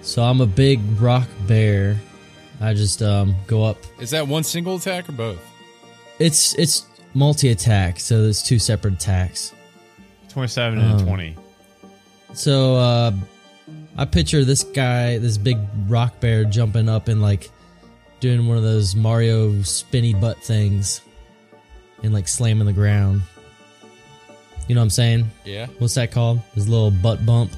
[0.00, 1.98] So I'm a big rock bear.
[2.62, 3.76] I just um go up.
[4.00, 5.38] Is that one single attack or both?
[6.18, 9.52] It's it's multi attack, so there's two separate attacks.
[10.30, 11.04] Twenty-seven and Oh.
[11.04, 11.36] twenty.
[12.32, 13.12] So uh
[13.98, 17.50] I picture this guy, this big rock bear jumping up and like
[18.20, 21.02] doing one of those Mario spinny butt things
[22.02, 23.22] and like slamming the ground.
[24.68, 25.30] You know what I'm saying?
[25.44, 25.66] Yeah.
[25.78, 26.40] What's that called?
[26.54, 27.50] His little butt bump.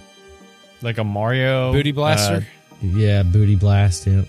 [0.81, 2.37] Like a Mario Booty blaster.
[2.37, 4.07] uh, Yeah, booty blast.
[4.07, 4.27] Yep.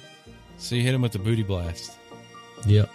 [0.57, 1.97] so you hit him with the booty blast.
[2.65, 2.89] Yep.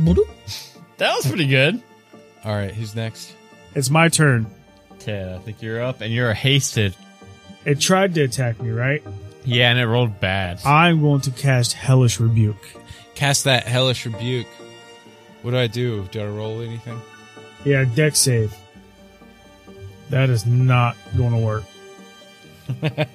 [0.00, 0.18] Boop.
[0.98, 1.82] That was pretty good.
[2.42, 3.34] All right, who's next?
[3.74, 4.46] It's my turn.
[4.98, 6.96] Ted, I think you're up, and you're hasted.
[7.66, 9.02] It tried to attack me, right?
[9.44, 10.60] Yeah, and it rolled bad.
[10.64, 12.56] I'm going to cast Hellish Rebuke.
[13.14, 14.46] Cast that hellish rebuke.
[15.46, 16.02] What do I do?
[16.10, 17.00] Do I roll anything?
[17.64, 18.52] Yeah, dex save.
[20.10, 21.62] That is not going to work.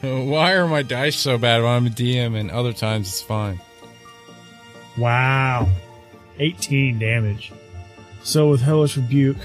[0.00, 3.60] Why are my dice so bad when I'm a DM and other times it's fine?
[4.98, 5.68] Wow.
[6.40, 7.52] 18 damage.
[8.24, 9.36] So with Hellish Rebuke,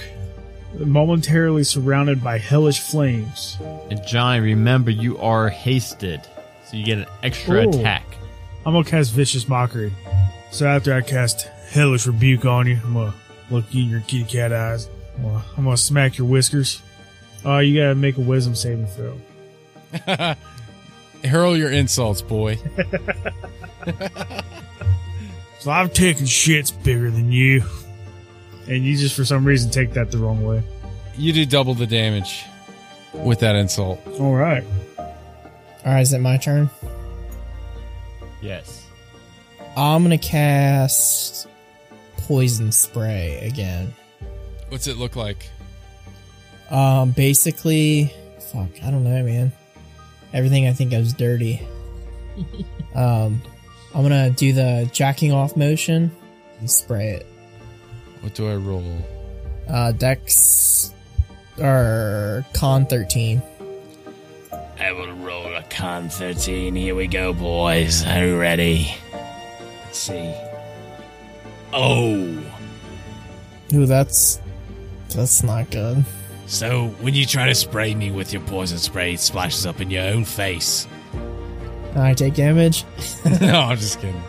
[0.80, 3.60] momentarily surrounded by hellish flames.
[3.92, 6.22] And Johnny, remember you are hasted,
[6.66, 7.70] so you get an extra Ooh.
[7.70, 8.18] attack.
[8.66, 9.94] I'm gonna cast Vicious Mockery.
[10.50, 13.14] So after I cast Hellish Rebuke on you, I'm gonna
[13.52, 14.90] look you in your kitty cat eyes.
[15.18, 16.82] I'm gonna, I'm gonna smack your whiskers.
[17.44, 20.36] Oh, you gotta make a wisdom saving throw.
[21.24, 22.58] Hurl your insults, boy.
[25.66, 27.64] So I've taken shits bigger than you.
[28.68, 30.62] And you just for some reason take that the wrong way.
[31.18, 32.46] You do double the damage
[33.14, 34.00] with that insult.
[34.06, 34.64] Alright.
[35.00, 35.06] All
[35.86, 36.70] right, is it my turn?
[38.44, 38.86] Yes.
[39.76, 41.48] I'm gonna cast
[42.26, 43.94] poison spray again.
[44.70, 45.50] What's it look like?
[46.70, 48.12] Um, basically,
[48.52, 49.52] fuck, I don't know, man.
[50.34, 51.66] Everything I think of is dirty.
[52.96, 53.42] um,
[53.94, 56.12] I'm gonna do the jacking off motion
[56.60, 57.26] and spray it.
[58.22, 58.84] What do I roll?
[59.70, 60.94] Uh, Dex
[61.60, 63.42] or Con 13.
[64.78, 66.76] I will roll a con 13.
[66.76, 68.06] Here we go, boys.
[68.06, 68.94] Are you ready?
[69.86, 70.45] Let's see.
[71.76, 72.42] Oh.
[73.74, 74.40] Ooh, that's
[75.10, 76.06] that's not good.
[76.48, 79.90] So, when you try to spray me with your poison spray, it splashes up in
[79.90, 80.88] your own face.
[81.96, 82.86] I take damage.
[83.42, 84.22] no, I'm just kidding.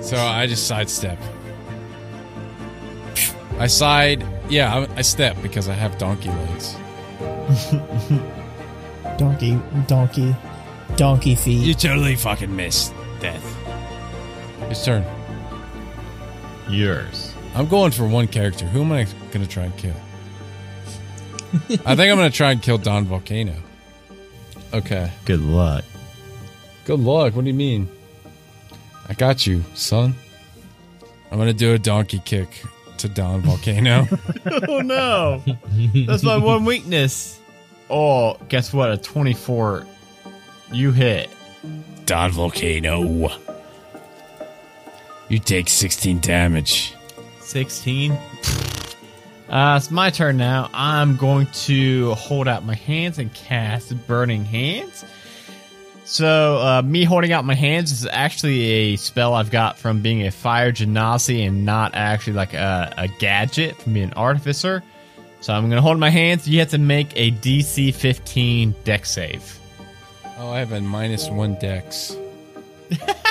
[0.00, 1.18] So I just sidestep.
[3.58, 4.26] I side.
[4.48, 6.76] Yeah, I, I step because I have donkey legs.
[9.18, 10.34] Donkey, donkey,
[10.96, 11.64] donkey feet.
[11.64, 13.44] You totally fucking missed death.
[14.68, 15.04] His turn.
[16.68, 17.34] Yours.
[17.54, 18.66] I'm going for one character.
[18.66, 19.94] Who am I going to try and kill?
[21.86, 23.54] I think I'm going to try and kill Don Volcano.
[24.72, 25.10] Okay.
[25.24, 25.84] Good luck.
[26.84, 27.36] Good luck.
[27.36, 27.88] What do you mean?
[29.08, 30.14] I got you, son.
[31.30, 32.64] I'm going to do a donkey kick
[32.98, 34.06] to Don Volcano.
[34.68, 35.42] oh no,
[36.06, 37.38] that's my one weakness.
[37.90, 38.90] Oh, guess what?
[38.90, 39.86] A twenty-four.
[40.72, 41.28] You hit.
[42.06, 43.30] Don Volcano.
[45.34, 46.94] You take 16 damage.
[47.40, 48.12] 16.
[48.12, 50.70] Uh, it's my turn now.
[50.72, 55.04] I'm going to hold out my hands and cast Burning Hands.
[56.04, 60.24] So, uh, me holding out my hands is actually a spell I've got from being
[60.24, 64.84] a fire genasi and not actually like a, a gadget from being an artificer.
[65.40, 66.46] So, I'm going to hold my hands.
[66.46, 69.58] You have to make a DC 15 dex save.
[70.38, 72.16] oh, I have a minus one dex.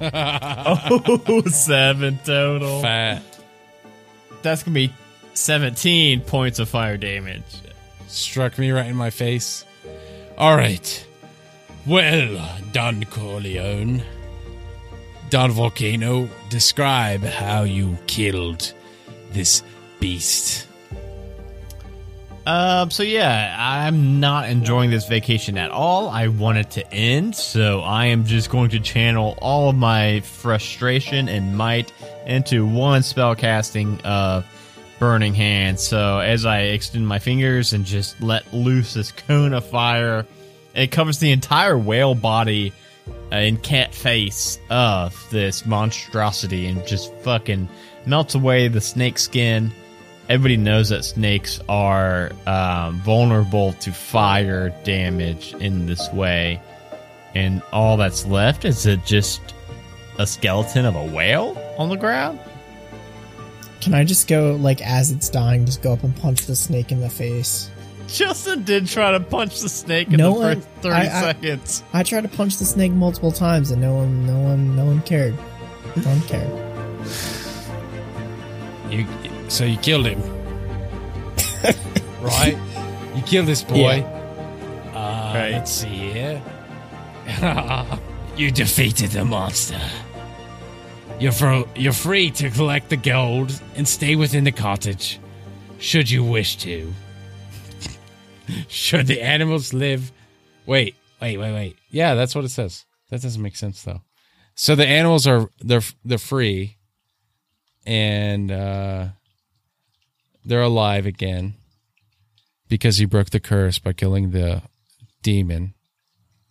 [0.66, 2.82] Oh, seven total.
[2.82, 3.22] Fat.
[4.42, 4.94] That's to be
[5.34, 7.42] 17 points of fire damage.
[8.06, 9.64] Struck me right in my face.
[10.38, 11.06] All right.
[11.86, 14.02] Well, Don Corleone.
[15.30, 18.72] Don Volcano, describe how you killed
[19.32, 19.62] this
[20.00, 20.68] beast.
[22.46, 26.08] Um, so yeah, I'm not enjoying this vacation at all.
[26.08, 30.20] I want it to end, so I am just going to channel all of my
[30.20, 31.92] frustration and might
[32.26, 34.44] into one spell casting of
[34.98, 35.80] Burning Hand.
[35.80, 40.26] So as I extend my fingers and just let loose this cone of fire,
[40.74, 42.74] it covers the entire whale body
[43.32, 47.70] uh, and cat face of this monstrosity and just fucking
[48.04, 49.72] melts away the snake skin
[50.28, 56.60] everybody knows that snakes are um, vulnerable to fire damage in this way.
[57.34, 59.40] And all that's left is it just
[60.18, 62.38] a skeleton of a whale on the ground?
[63.80, 66.90] Can I just go like as it's dying, just go up and punch the snake
[66.92, 67.70] in the face?
[68.06, 71.20] Justin did try to punch the snake in No the one- first 30 I- I-
[71.22, 71.82] seconds.
[71.92, 75.02] I tried to punch the snake multiple times and no one, no one, no one
[75.02, 75.34] cared.
[75.96, 76.50] No one cared.
[78.90, 79.06] You,
[79.54, 80.20] so you killed him,
[82.20, 82.58] right?
[83.14, 84.00] You killed this boy.
[84.92, 85.50] Uh, Right.
[85.52, 86.40] Let's see here.
[88.36, 89.80] you defeated the monster.
[91.18, 95.18] You're fro- you're free to collect the gold and stay within the cottage,
[95.78, 96.92] should you wish to.
[98.68, 100.12] should the animals live?
[100.66, 101.76] Wait, wait, wait, wait.
[101.90, 102.84] Yeah, that's what it says.
[103.10, 104.02] That doesn't make sense though.
[104.54, 106.76] So the animals are they're they're free,
[107.86, 109.08] and uh,
[110.44, 111.54] they're alive again
[112.68, 114.62] because he broke the curse by killing the
[115.22, 115.74] demon.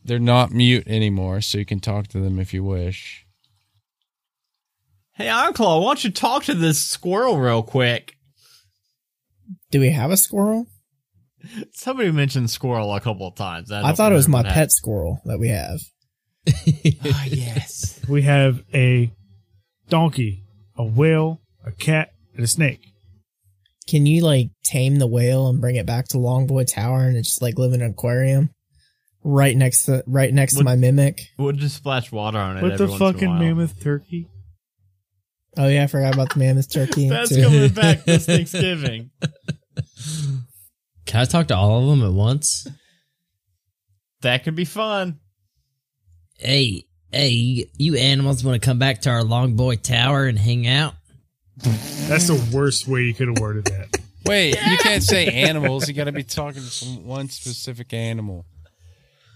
[0.03, 3.25] They're not mute anymore, so you can talk to them if you wish.
[5.15, 8.15] Hey, Ironclaw, why don't you talk to this squirrel real quick?
[9.71, 10.65] Do we have a squirrel?
[11.73, 13.71] Somebody mentioned squirrel a couple of times.
[13.71, 14.55] I, I thought it was my remember that.
[14.55, 15.79] pet squirrel that we have.
[17.05, 17.99] Ah, yes.
[18.09, 19.11] We have a
[19.89, 20.43] donkey,
[20.77, 22.92] a whale, a cat, and a snake.
[23.87, 27.29] Can you like tame the whale and bring it back to Longboy Tower and it's
[27.29, 28.49] just like live in an aquarium?
[29.25, 31.21] Right next to right next to Would- my mimic.
[31.37, 32.61] We'll just splash water on it.
[32.61, 33.39] What every the once in a fucking while.
[33.39, 34.29] mammoth turkey?
[35.57, 37.09] Oh yeah, I forgot about the mammoth turkey.
[37.09, 37.43] That's too.
[37.43, 39.11] coming back this Thanksgiving.
[41.05, 42.67] Can I talk to all of them at once?
[44.21, 45.19] That could be fun.
[46.37, 50.39] Hey, hey, you, you animals want to come back to our Long Boy Tower and
[50.39, 50.95] hang out?
[51.57, 53.99] That's the worst way you could have worded that.
[54.25, 55.87] Wait, you can't say animals.
[55.87, 58.45] You got to be talking to some one specific animal.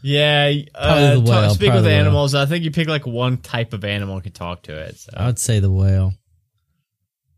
[0.01, 0.45] Yeah.
[0.45, 1.99] Probably Uh, the talk- speak probably with the whale.
[1.99, 2.35] animals.
[2.35, 4.97] I think you pick like one type of animal and can talk to it.
[4.97, 5.11] So.
[5.15, 6.13] I would say the whale.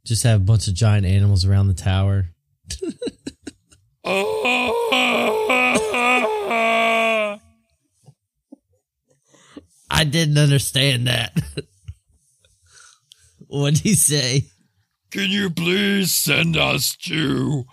[0.06, 2.28] Just have a bunch of giant animals around the tower.
[9.92, 11.38] I didn't understand that.
[13.48, 14.46] What'd he say?
[15.12, 17.64] Can you please send us to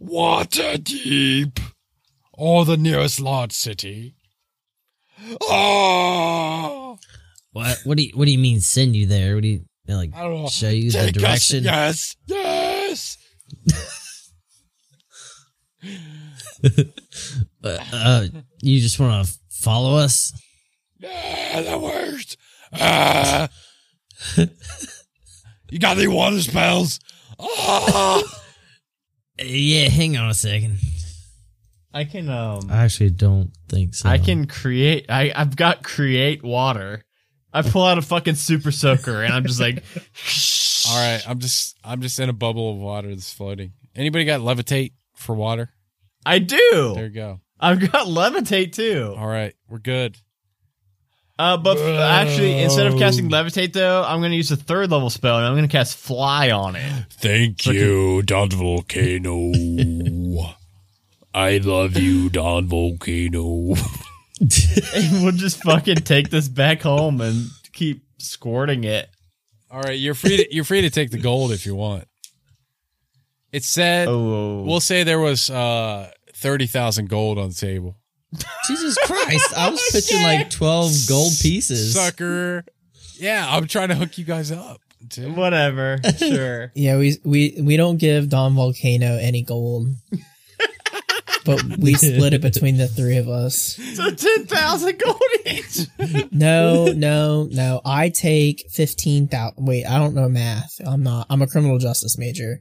[0.00, 1.60] Waterdeep
[2.32, 4.14] or the nearest large city?
[5.40, 6.98] Oh,
[7.52, 7.78] What?
[7.84, 8.60] What do you What do you mean?
[8.60, 9.34] Send you there?
[9.34, 10.14] What do you like?
[10.14, 10.48] I don't know.
[10.48, 11.64] Show you the Take us- direction?
[11.64, 13.18] yes, yes.
[17.62, 18.26] Uh, uh,
[18.62, 20.32] you just want to follow us?
[20.98, 22.36] Yeah, that works.
[22.72, 23.48] Ah.
[25.74, 27.00] you got any water spells?
[27.36, 28.22] Uh,
[29.42, 29.88] Yeah.
[29.88, 30.78] Hang on a second.
[31.92, 34.08] I can um I actually don't think so.
[34.08, 37.02] I can create I, I've got create water.
[37.52, 39.82] I pull out a fucking super soaker and I'm just like
[40.88, 43.72] All right, I'm just I'm just in a bubble of water that's floating.
[43.96, 45.70] Anybody got levitate for water?
[46.24, 46.92] I do.
[46.94, 47.02] There do.
[47.02, 47.40] you go.
[47.58, 49.14] I've got levitate too.
[49.18, 50.16] All right, we're good.
[51.36, 55.10] Uh, but f- actually, instead of casting levitate though, I'm gonna use a third level
[55.10, 57.06] spell and I'm gonna cast fly on it.
[57.10, 59.52] Thank you, Don Volcano.
[61.34, 63.74] I love you, Don Volcano.
[64.40, 69.08] and we'll just fucking take this back home and keep squirting it.
[69.70, 70.36] All right, you're free.
[70.36, 72.06] To, you're free to take the gold if you want.
[73.50, 77.96] It said Oh, we'll say there was uh, thirty thousand gold on the table.
[78.66, 79.56] Jesus Christ!
[79.56, 81.94] I was oh, pitching like twelve gold pieces.
[81.94, 82.64] Sucker.
[83.18, 84.80] Yeah, I'm trying to hook you guys up.
[85.08, 85.36] dude.
[85.36, 85.98] whatever.
[86.18, 86.72] Sure.
[86.74, 89.88] Yeah, we we we don't give Don Volcano any gold.
[91.44, 93.78] but we split it between the three of us.
[93.94, 95.86] so ten thousand gold each.
[96.32, 97.80] No, no, no.
[97.84, 99.64] I take fifteen thousand.
[99.64, 100.80] Wait, I don't know math.
[100.84, 101.26] I'm not.
[101.30, 102.60] I'm a criminal justice major,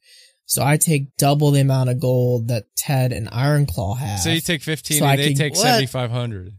[0.54, 4.42] so I take double the amount of gold that Ted and Ironclaw have, So you
[4.42, 6.52] take fifteen, So I they can- take seventy five hundred.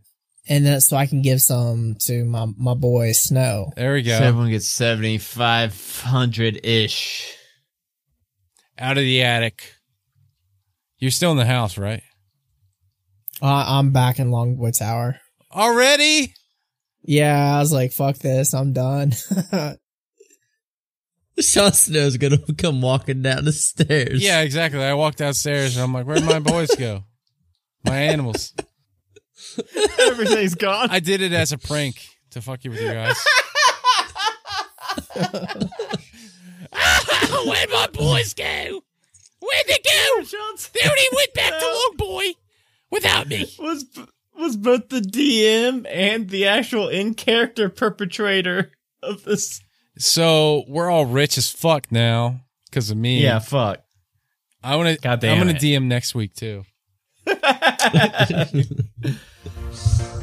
[0.49, 3.71] and then so I can give some to my my boy Snow.
[3.77, 4.19] There we go.
[4.19, 7.37] So everyone gets seventy five hundred ish.
[8.79, 9.73] Out of the attic.
[10.99, 12.03] You're still in the house, right?
[13.43, 15.21] Uh, I'm back in Longwood Tower.
[15.53, 16.33] Already?
[17.03, 19.13] Yeah, I was like, fuck this, I'm done.
[21.41, 24.23] Sean Snow's gonna come walking down the stairs.
[24.23, 24.83] Yeah, exactly.
[24.83, 27.05] I walked downstairs and I'm like, where'd my boys go?
[27.85, 28.55] My animals.
[30.01, 30.89] Everything's gone.
[30.91, 33.17] I did it as a prank to fuck you with you guys.
[37.47, 38.83] Where'd my boys go?
[39.41, 40.23] Where'd they go?
[40.73, 42.25] They only went back to Long Boy
[42.91, 43.47] without me.
[43.59, 43.85] was
[44.37, 48.73] was both the DM and the actual in character perpetrator
[49.03, 49.61] of this.
[49.99, 52.41] So we're all rich as fuck now
[52.71, 53.23] because of me.
[53.23, 53.81] Yeah, fuck.
[54.63, 55.01] I want to.
[55.01, 55.59] God I'm gonna it.
[55.59, 56.65] DM next week too.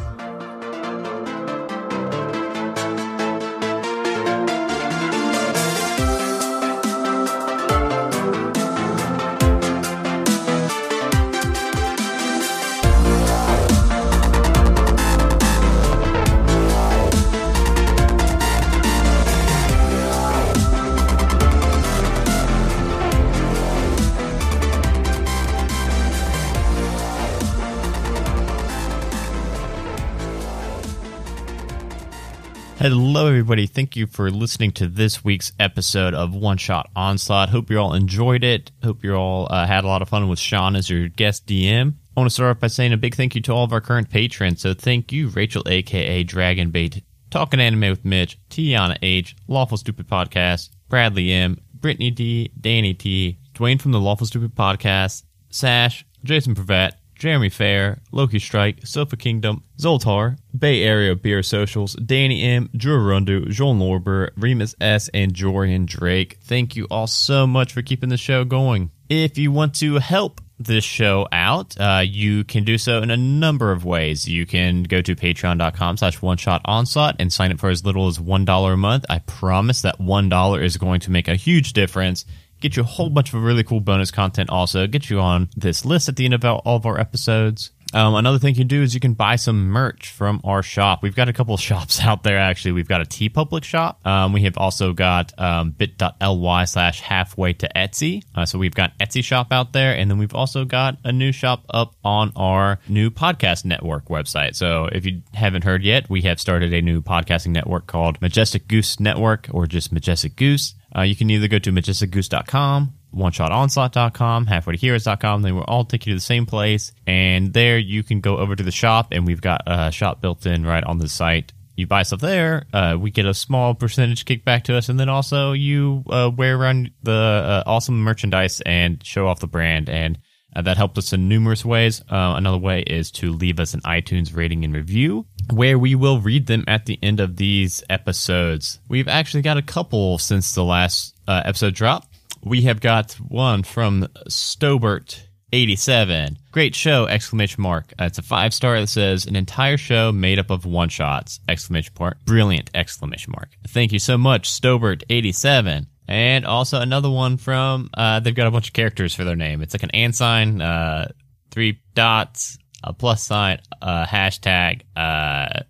[32.82, 33.68] Hello, everybody.
[33.68, 37.50] Thank you for listening to this week's episode of One Shot Onslaught.
[37.50, 38.72] Hope you all enjoyed it.
[38.84, 41.94] Hope you all uh, had a lot of fun with Sean as your guest DM.
[41.94, 43.82] I want to start off by saying a big thank you to all of our
[43.82, 44.64] current patrons.
[44.64, 50.72] So thank you, Rachel, aka Dragonbait, Talking Anime with Mitch, Tiana H, Lawful Stupid Podcast,
[50.90, 55.22] Bradley M, Brittany D, Danny T, Dwayne from the Lawful Stupid Podcast,
[55.52, 62.41] Sash, Jason Pravat, Jeremy Fair, Loki Strike, Sofa Kingdom, Zoltar, Bay Area Beer Socials, Danny
[62.41, 66.39] M, Drew Rundu, Joel Norber, Remus S, and Jorian Drake.
[66.41, 68.89] Thank you all so much for keeping the show going.
[69.07, 73.17] If you want to help this show out, uh, you can do so in a
[73.17, 74.28] number of ways.
[74.28, 78.07] You can go to patreon.com slash one shot onslaught and sign up for as little
[78.07, 79.05] as $1 a month.
[79.11, 82.26] I promise that $1 is going to make a huge difference
[82.62, 85.86] get you a whole bunch of really cool bonus content also get you on this
[85.86, 88.82] list at the end of all of our episodes um, another thing you can do
[88.82, 91.03] is you can buy some merch from our shop.
[91.03, 92.74] We've got a couple shops out there, actually.
[92.74, 94.05] We've got a TeePublic shop.
[94.05, 98.24] Um, we have also got um, bit.ly slash halfway to Etsy.
[98.34, 99.93] Uh, so we've got Etsy shop out there.
[99.93, 104.55] And then we've also got a new shop up on our new podcast network website.
[104.55, 108.68] So if you haven't heard yet, we have started a new podcasting network called Majestic
[108.68, 110.76] Goose Network or just Majestic Goose.
[110.96, 115.42] Uh, you can either go to majesticgoose.com, oneshotonslaught.com, halfwaytoheroes.com.
[115.42, 116.92] They will all take you to the same place.
[117.08, 120.46] And there you can go over to the shop, and we've got a shop built
[120.46, 121.54] in right on the site.
[121.76, 125.10] You buy stuff there, uh, we get a small percentage kickback to us, and then
[125.10, 129.89] also you uh, wear around the uh, awesome merchandise and show off the brand.
[129.89, 130.20] And
[130.56, 132.02] uh, that helped us in numerous ways.
[132.10, 136.20] Uh, another way is to leave us an iTunes rating and review, where we will
[136.20, 138.80] read them at the end of these episodes.
[138.88, 142.06] We've actually got a couple since the last uh, episode drop.
[142.43, 145.28] We have got one from Stobert.
[145.54, 146.38] 87.
[146.52, 147.08] Great show!
[147.08, 147.93] Exclamation mark.
[147.99, 151.41] Uh, it's a five star that says an entire show made up of one shots!
[151.47, 152.24] Exclamation mark.
[152.24, 152.70] Brilliant!
[152.74, 153.49] Exclamation mark.
[153.68, 155.04] Thank you so much, Stobert.
[155.10, 155.88] 87.
[156.12, 159.62] And also another one from, uh, they've got a bunch of characters for their name.
[159.62, 161.09] It's like an and sign, uh,
[161.51, 165.62] three dots, a plus sign, a hashtag, uh,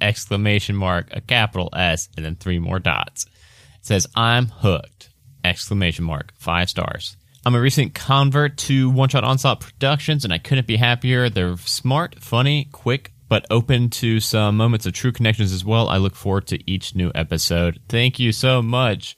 [0.00, 3.24] exclamation mark, a capital S, and then three more dots.
[3.24, 5.10] It says, I'm hooked.
[5.42, 6.32] Exclamation mark.
[6.38, 7.16] Five stars.
[7.44, 11.28] I'm a recent convert to One Shot Onslaught Productions, and I couldn't be happier.
[11.28, 15.88] They're smart, funny, quick, but open to some moments of true connections as well.
[15.88, 17.80] I look forward to each new episode.
[17.88, 19.16] Thank you so much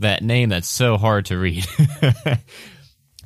[0.00, 1.66] that name that's so hard to read.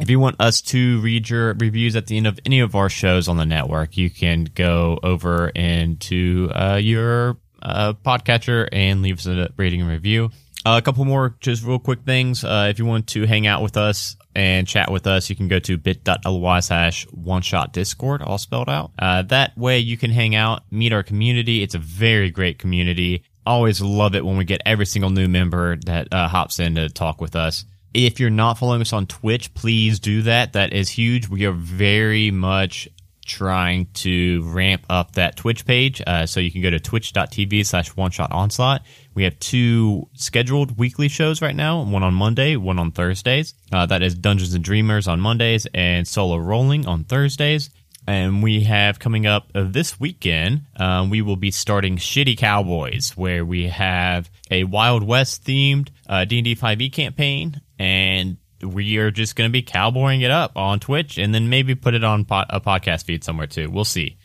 [0.00, 2.88] if you want us to read your reviews at the end of any of our
[2.88, 9.18] shows on the network, you can go over into uh, your uh, podcatcher and leave
[9.18, 10.30] us a rating and review.
[10.66, 12.42] Uh, a couple more just real quick things.
[12.42, 15.46] Uh, if you want to hang out with us and chat with us, you can
[15.46, 18.90] go to bit.ly slash one shot discord, all spelled out.
[18.98, 21.62] Uh, that way you can hang out, meet our community.
[21.62, 25.76] It's a very great community always love it when we get every single new member
[25.86, 27.64] that uh, hops in to talk with us.
[27.92, 30.54] If you're not following us on Twitch, please do that.
[30.54, 31.28] That is huge.
[31.28, 32.88] We are very much
[33.24, 36.02] trying to ramp up that Twitch page.
[36.06, 38.82] Uh, so you can go to twitch.tv slash one shot onslaught.
[39.14, 43.54] We have two scheduled weekly shows right now, one on Monday, one on Thursdays.
[43.72, 47.70] Uh, that is Dungeons and Dreamers on Mondays and Solo Rolling on Thursdays.
[48.06, 53.12] And we have coming up uh, this weekend, um, we will be starting Shitty Cowboys,
[53.16, 59.36] where we have a Wild West themed uh, D&D 5e campaign, and we are just
[59.36, 62.44] going to be cowboying it up on Twitch, and then maybe put it on po-
[62.50, 63.70] a podcast feed somewhere too.
[63.70, 64.16] We'll see.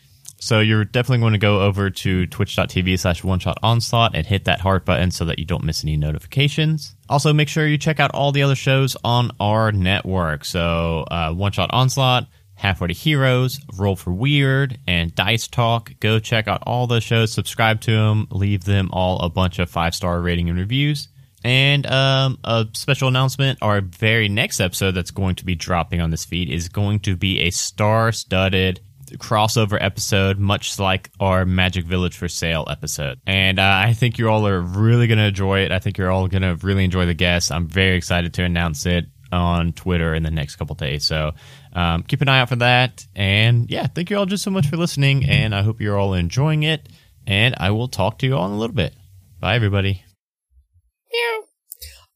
[0.42, 4.46] So you're definitely going to go over to twitch.tv slash one shot onslaught and hit
[4.46, 6.96] that heart button so that you don't miss any notifications.
[7.10, 10.46] Also, make sure you check out all the other shows on our network.
[10.46, 12.26] So, uh, one shot onslaught,
[12.60, 15.92] Halfway to Heroes, Roll for Weird, and Dice Talk.
[15.98, 19.70] Go check out all those shows, subscribe to them, leave them all a bunch of
[19.70, 21.08] five star rating and reviews.
[21.42, 26.10] And um, a special announcement our very next episode that's going to be dropping on
[26.10, 28.80] this feed is going to be a star studded
[29.14, 33.20] crossover episode, much like our Magic Village for Sale episode.
[33.26, 35.72] And uh, I think you all are really going to enjoy it.
[35.72, 37.50] I think you're all going to really enjoy the guests.
[37.50, 41.04] I'm very excited to announce it on Twitter in the next couple days.
[41.04, 41.32] So
[41.72, 43.06] um, keep an eye out for that.
[43.14, 45.24] And yeah, thank you all just so much for listening.
[45.28, 46.88] And I hope you're all enjoying it.
[47.26, 48.94] And I will talk to you all in a little bit.
[49.40, 50.04] Bye, everybody.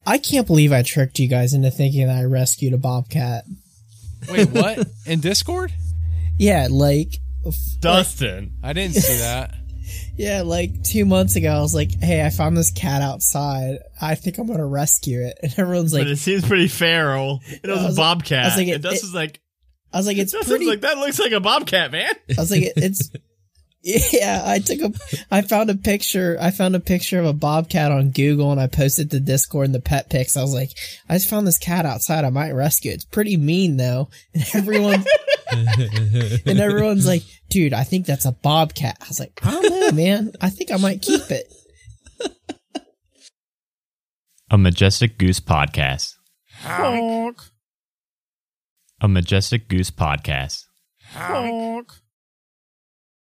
[0.06, 3.44] I can't believe I tricked you guys into thinking that I rescued a bobcat.
[4.30, 4.86] Wait, what?
[5.06, 5.72] In Discord?
[6.38, 7.20] Yeah, like,
[7.80, 8.52] Dustin.
[8.62, 9.54] I didn't see that.
[10.16, 13.78] Yeah, like two months ago, I was like, "Hey, I found this cat outside.
[14.00, 17.40] I think I'm gonna rescue it." And everyone's like, but it seems pretty feral.
[17.46, 18.44] It was, was a like- bobcat.
[18.44, 19.40] I was like, and it- Dustin's like,
[19.92, 22.12] "I was like, it's pretty." like, that looks like a bobcat, man.
[22.36, 23.10] I was like, it, "It's
[23.84, 24.92] Yeah, I took a,
[25.30, 28.66] I found a picture, I found a picture of a bobcat on Google and I
[28.66, 30.38] posted to Discord and the pet pics.
[30.38, 30.70] I was like,
[31.06, 32.24] I just found this cat outside.
[32.24, 32.94] I might rescue it.
[32.94, 34.08] It's pretty mean though.
[34.32, 35.04] And everyone,
[35.50, 38.96] and everyone's like, dude, I think that's a bobcat.
[39.02, 40.32] I was like, I don't know, man.
[40.40, 41.52] I think I might keep it.
[44.50, 46.14] A Majestic Goose Podcast.
[46.60, 47.38] Honk.
[49.00, 50.64] A Majestic Goose Podcast.
[51.12, 51.92] Honk.